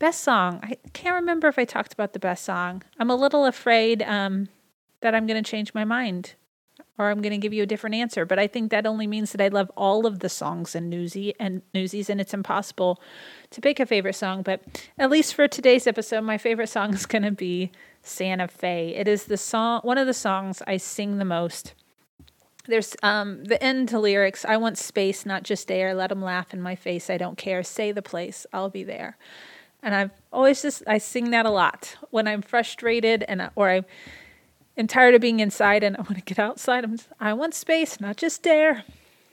Best 0.02 0.24
song. 0.24 0.58
I 0.64 0.74
can't 0.94 1.14
remember 1.14 1.46
if 1.46 1.60
I 1.60 1.64
talked 1.64 1.92
about 1.92 2.12
the 2.12 2.18
best 2.18 2.44
song. 2.44 2.82
I'm 2.98 3.08
a 3.08 3.14
little 3.14 3.44
afraid 3.44 4.02
um, 4.02 4.48
that 5.00 5.14
I'm 5.14 5.28
going 5.28 5.40
to 5.40 5.48
change 5.48 5.72
my 5.74 5.84
mind 5.84 6.34
or 6.98 7.08
I'm 7.08 7.22
going 7.22 7.30
to 7.30 7.38
give 7.38 7.52
you 7.52 7.62
a 7.62 7.66
different 7.66 7.94
answer. 7.94 8.26
But 8.26 8.40
I 8.40 8.48
think 8.48 8.72
that 8.72 8.84
only 8.84 9.06
means 9.06 9.30
that 9.30 9.40
I 9.40 9.46
love 9.46 9.70
all 9.76 10.04
of 10.04 10.18
the 10.18 10.28
songs 10.28 10.74
in 10.74 10.90
Newsy 10.90 11.34
and 11.38 11.62
Newsies, 11.72 12.10
and 12.10 12.20
it's 12.20 12.34
impossible 12.34 13.00
to 13.50 13.60
pick 13.60 13.78
a 13.78 13.86
favorite 13.86 14.16
song. 14.16 14.42
But 14.42 14.62
at 14.98 15.08
least 15.08 15.36
for 15.36 15.46
today's 15.46 15.86
episode, 15.86 16.22
my 16.22 16.36
favorite 16.36 16.68
song 16.68 16.94
is 16.94 17.06
going 17.06 17.22
to 17.22 17.30
be 17.30 17.70
Santa 18.02 18.48
Fe. 18.48 18.96
It 18.96 19.06
is 19.06 19.26
the 19.26 19.36
song, 19.36 19.82
one 19.84 19.98
of 19.98 20.08
the 20.08 20.14
songs 20.14 20.62
I 20.66 20.78
sing 20.78 21.18
the 21.18 21.24
most. 21.24 21.74
There's 22.66 22.96
um, 23.04 23.44
the 23.44 23.62
end 23.62 23.90
to 23.90 24.00
lyrics. 24.00 24.44
I 24.44 24.56
want 24.56 24.78
space, 24.78 25.24
not 25.24 25.44
just 25.44 25.70
air. 25.70 25.94
Let 25.94 26.08
them 26.08 26.22
laugh 26.22 26.52
in 26.52 26.60
my 26.60 26.74
face. 26.74 27.08
I 27.08 27.18
don't 27.18 27.38
care. 27.38 27.62
Say 27.62 27.92
the 27.92 28.02
place. 28.02 28.46
I'll 28.52 28.68
be 28.68 28.82
there. 28.82 29.16
And 29.82 29.94
I've 29.94 30.10
always 30.32 30.62
just 30.62 30.82
I 30.86 30.98
sing 30.98 31.30
that 31.30 31.46
a 31.46 31.50
lot 31.50 31.96
when 32.10 32.28
I'm 32.28 32.42
frustrated 32.42 33.24
and 33.26 33.40
uh, 33.40 33.50
or 33.56 33.68
I 33.68 33.82
am 34.76 34.86
tired 34.86 35.14
of 35.14 35.20
being 35.20 35.40
inside 35.40 35.82
and 35.82 35.96
I 35.96 36.00
want 36.00 36.16
to 36.16 36.22
get 36.22 36.38
outside. 36.38 36.84
I'm 36.84 36.98
I 37.18 37.32
want 37.32 37.54
space, 37.54 38.00
not 38.00 38.16
just 38.16 38.46
air. 38.46 38.84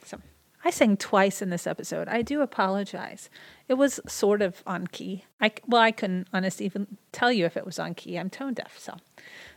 So 0.04 0.18
I 0.64 0.70
sang 0.70 0.96
twice 0.96 1.40
in 1.40 1.50
this 1.50 1.66
episode. 1.66 2.08
I 2.08 2.22
do 2.22 2.40
apologize. 2.40 3.30
It 3.68 3.74
was 3.74 4.00
sort 4.08 4.42
of 4.42 4.62
on 4.66 4.88
key. 4.88 5.24
I 5.40 5.52
well, 5.66 5.82
I 5.82 5.92
couldn't 5.92 6.26
honestly 6.32 6.66
even 6.66 6.98
tell 7.12 7.30
you 7.30 7.46
if 7.46 7.56
it 7.56 7.64
was 7.64 7.78
on 7.78 7.94
key. 7.94 8.18
I'm 8.18 8.30
tone 8.30 8.54
deaf, 8.54 8.78
so 8.78 8.96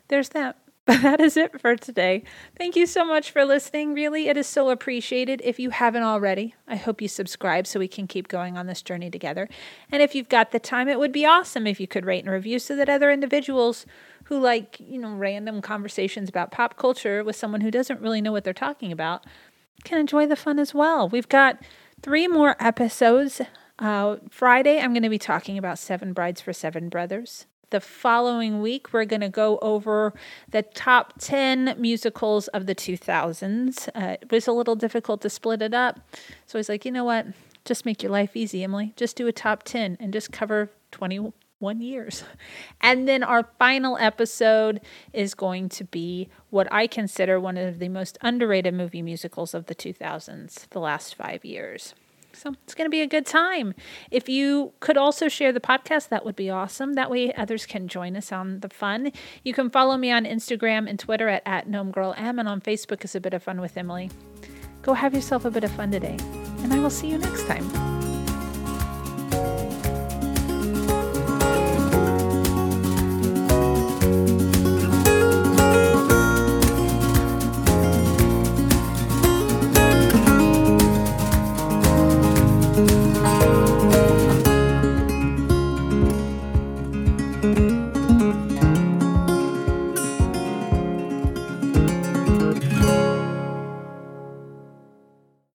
there's 0.10 0.30
that. 0.30 0.58
But 0.86 1.02
that 1.02 1.22
is 1.22 1.38
it 1.38 1.60
for 1.62 1.76
today. 1.76 2.24
Thank 2.58 2.76
you 2.76 2.86
so 2.86 3.06
much 3.06 3.32
for 3.32 3.46
listening. 3.46 3.94
Really, 3.94 4.28
it 4.28 4.38
is 4.38 4.48
so 4.48 4.70
appreciated. 4.70 5.42
If 5.44 5.60
you 5.60 5.70
haven't 5.70 6.04
already, 6.04 6.56
I 6.68 6.76
hope 6.76 7.02
you 7.02 7.08
subscribe 7.08 7.68
so 7.68 7.80
we 7.80 7.88
can 7.88 8.08
keep 8.08 8.28
going 8.28 8.58
on 8.58 8.68
this 8.68 8.82
journey 8.82 9.10
together. 9.10 9.48
And 9.92 10.02
if 10.02 10.14
you've 10.14 10.30
got 10.30 10.52
the 10.52 10.60
time, 10.60 10.90
it 10.90 11.00
would 11.00 11.12
be 11.12 11.26
awesome 11.26 11.68
if 11.68 11.80
you 11.80 11.88
could 11.88 12.06
rate 12.06 12.24
and 12.24 12.34
review 12.34 12.60
so 12.60 12.76
that 12.76 12.90
other 12.90 13.12
individuals 13.12 13.86
who 14.26 14.40
like, 14.40 14.78
you 14.80 15.00
know, 15.00 15.14
random 15.14 15.62
conversations 15.62 16.30
about 16.30 16.52
pop 16.52 16.78
culture 16.78 17.24
with 17.24 17.36
someone 17.36 17.62
who 17.62 17.72
doesn't 17.72 18.02
really 18.02 18.22
know 18.22 18.32
what 18.32 18.44
they're 18.44 18.54
talking 18.54 18.92
about 18.92 19.26
can 19.84 20.00
enjoy 20.00 20.28
the 20.28 20.36
fun 20.36 20.60
as 20.60 20.74
well. 20.74 21.08
We've 21.08 21.30
got 21.30 21.62
three 22.02 22.28
more 22.28 22.56
episodes. 22.60 23.42
Uh, 23.80 24.18
Friday, 24.30 24.80
I'm 24.80 24.94
going 24.94 25.04
to 25.04 25.10
be 25.10 25.18
talking 25.18 25.58
about 25.58 25.80
Seven 25.80 26.14
Brides 26.14 26.42
for 26.42 26.54
Seven 26.54 26.90
Brothers 26.90 27.48
the 27.74 27.82
following 27.82 28.62
week, 28.62 28.94
we're 28.94 29.04
going 29.04 29.22
to 29.22 29.30
go 29.30 29.58
over 29.58 30.14
the 30.48 30.62
top 30.62 31.16
10 31.20 31.76
musicals 31.80 32.48
of 32.50 32.68
the 32.68 32.76
2000s. 32.76 33.90
Uh, 33.96 34.18
it 34.22 34.32
was 34.32 34.48
a 34.48 34.52
little 34.52 34.76
difficult 34.76 35.22
to 35.22 35.30
split 35.30 35.62
it 35.64 35.74
up. 35.74 36.00
So 36.46 36.58
I 36.58 36.60
was 36.60 36.70
like, 36.70 36.86
you 36.86 36.92
know 36.92 37.04
what? 37.04 37.26
Just 37.66 37.84
make 37.84 38.04
your 38.04 38.12
life 38.12 38.38
easy, 38.38 38.64
Emily. 38.64 38.94
Just 38.96 39.16
do 39.16 39.26
a 39.26 39.32
top 39.32 39.64
10 39.64 39.98
and 40.00 40.14
just 40.14 40.32
cover 40.32 40.70
21 40.92 41.82
years. 41.82 42.24
And 42.80 43.08
then 43.08 43.24
our 43.24 43.50
final 43.58 43.98
episode 43.98 44.82
is 45.12 45.34
going 45.34 45.70
to 45.70 45.84
be 45.86 46.30
what 46.52 46.72
I 46.72 46.86
consider 46.86 47.40
one 47.40 47.58
of 47.58 47.80
the 47.80 47.90
most 47.90 48.20
underrated 48.22 48.76
movie 48.76 49.02
musicals 49.02 49.56
of 49.56 49.66
the 49.66 49.74
2000s, 49.74 50.70
the 50.70 50.80
last 50.80 51.16
five 51.16 51.44
years. 51.44 51.96
So 52.36 52.54
it's 52.64 52.74
going 52.74 52.86
to 52.86 52.92
be 52.92 53.02
a 53.02 53.08
good 53.08 53.26
time. 53.26 53.74
If 54.12 54.28
you 54.28 54.74
could 54.80 54.98
also 54.98 55.28
share 55.28 55.52
the 55.52 55.60
podcast, 55.60 56.10
that 56.10 56.26
would 56.26 56.36
be 56.36 56.50
awesome. 56.50 56.94
That 56.94 57.12
way 57.12 57.34
others 57.34 57.66
can 57.66 57.88
join 57.88 58.16
us 58.16 58.32
on 58.32 58.60
the 58.60 58.70
fun. 58.70 59.12
You 59.44 59.54
can 59.54 59.70
follow 59.70 59.98
me 59.98 60.12
on 60.12 60.26
Instagram 60.26 60.90
and 60.90 61.00
Twitter 61.00 61.30
at, 61.30 61.44
at 61.46 61.68
GnomeGirlM 61.70 62.40
and 62.40 62.48
on 62.48 62.62
Facebook 62.62 63.04
is 63.04 63.16
A 63.16 63.20
Bit 63.22 63.34
of 63.34 63.44
Fun 63.44 63.62
with 63.62 63.78
Emily. 63.78 64.10
Go 64.82 64.94
have 64.94 65.14
yourself 65.14 65.46
a 65.46 65.52
bit 65.52 65.64
of 65.64 65.72
fun 65.72 65.92
today, 65.92 66.18
and 66.60 66.74
I 66.74 66.80
will 66.80 66.90
see 66.90 67.08
you 67.08 67.18
next 67.18 67.48
time. 67.48 68.03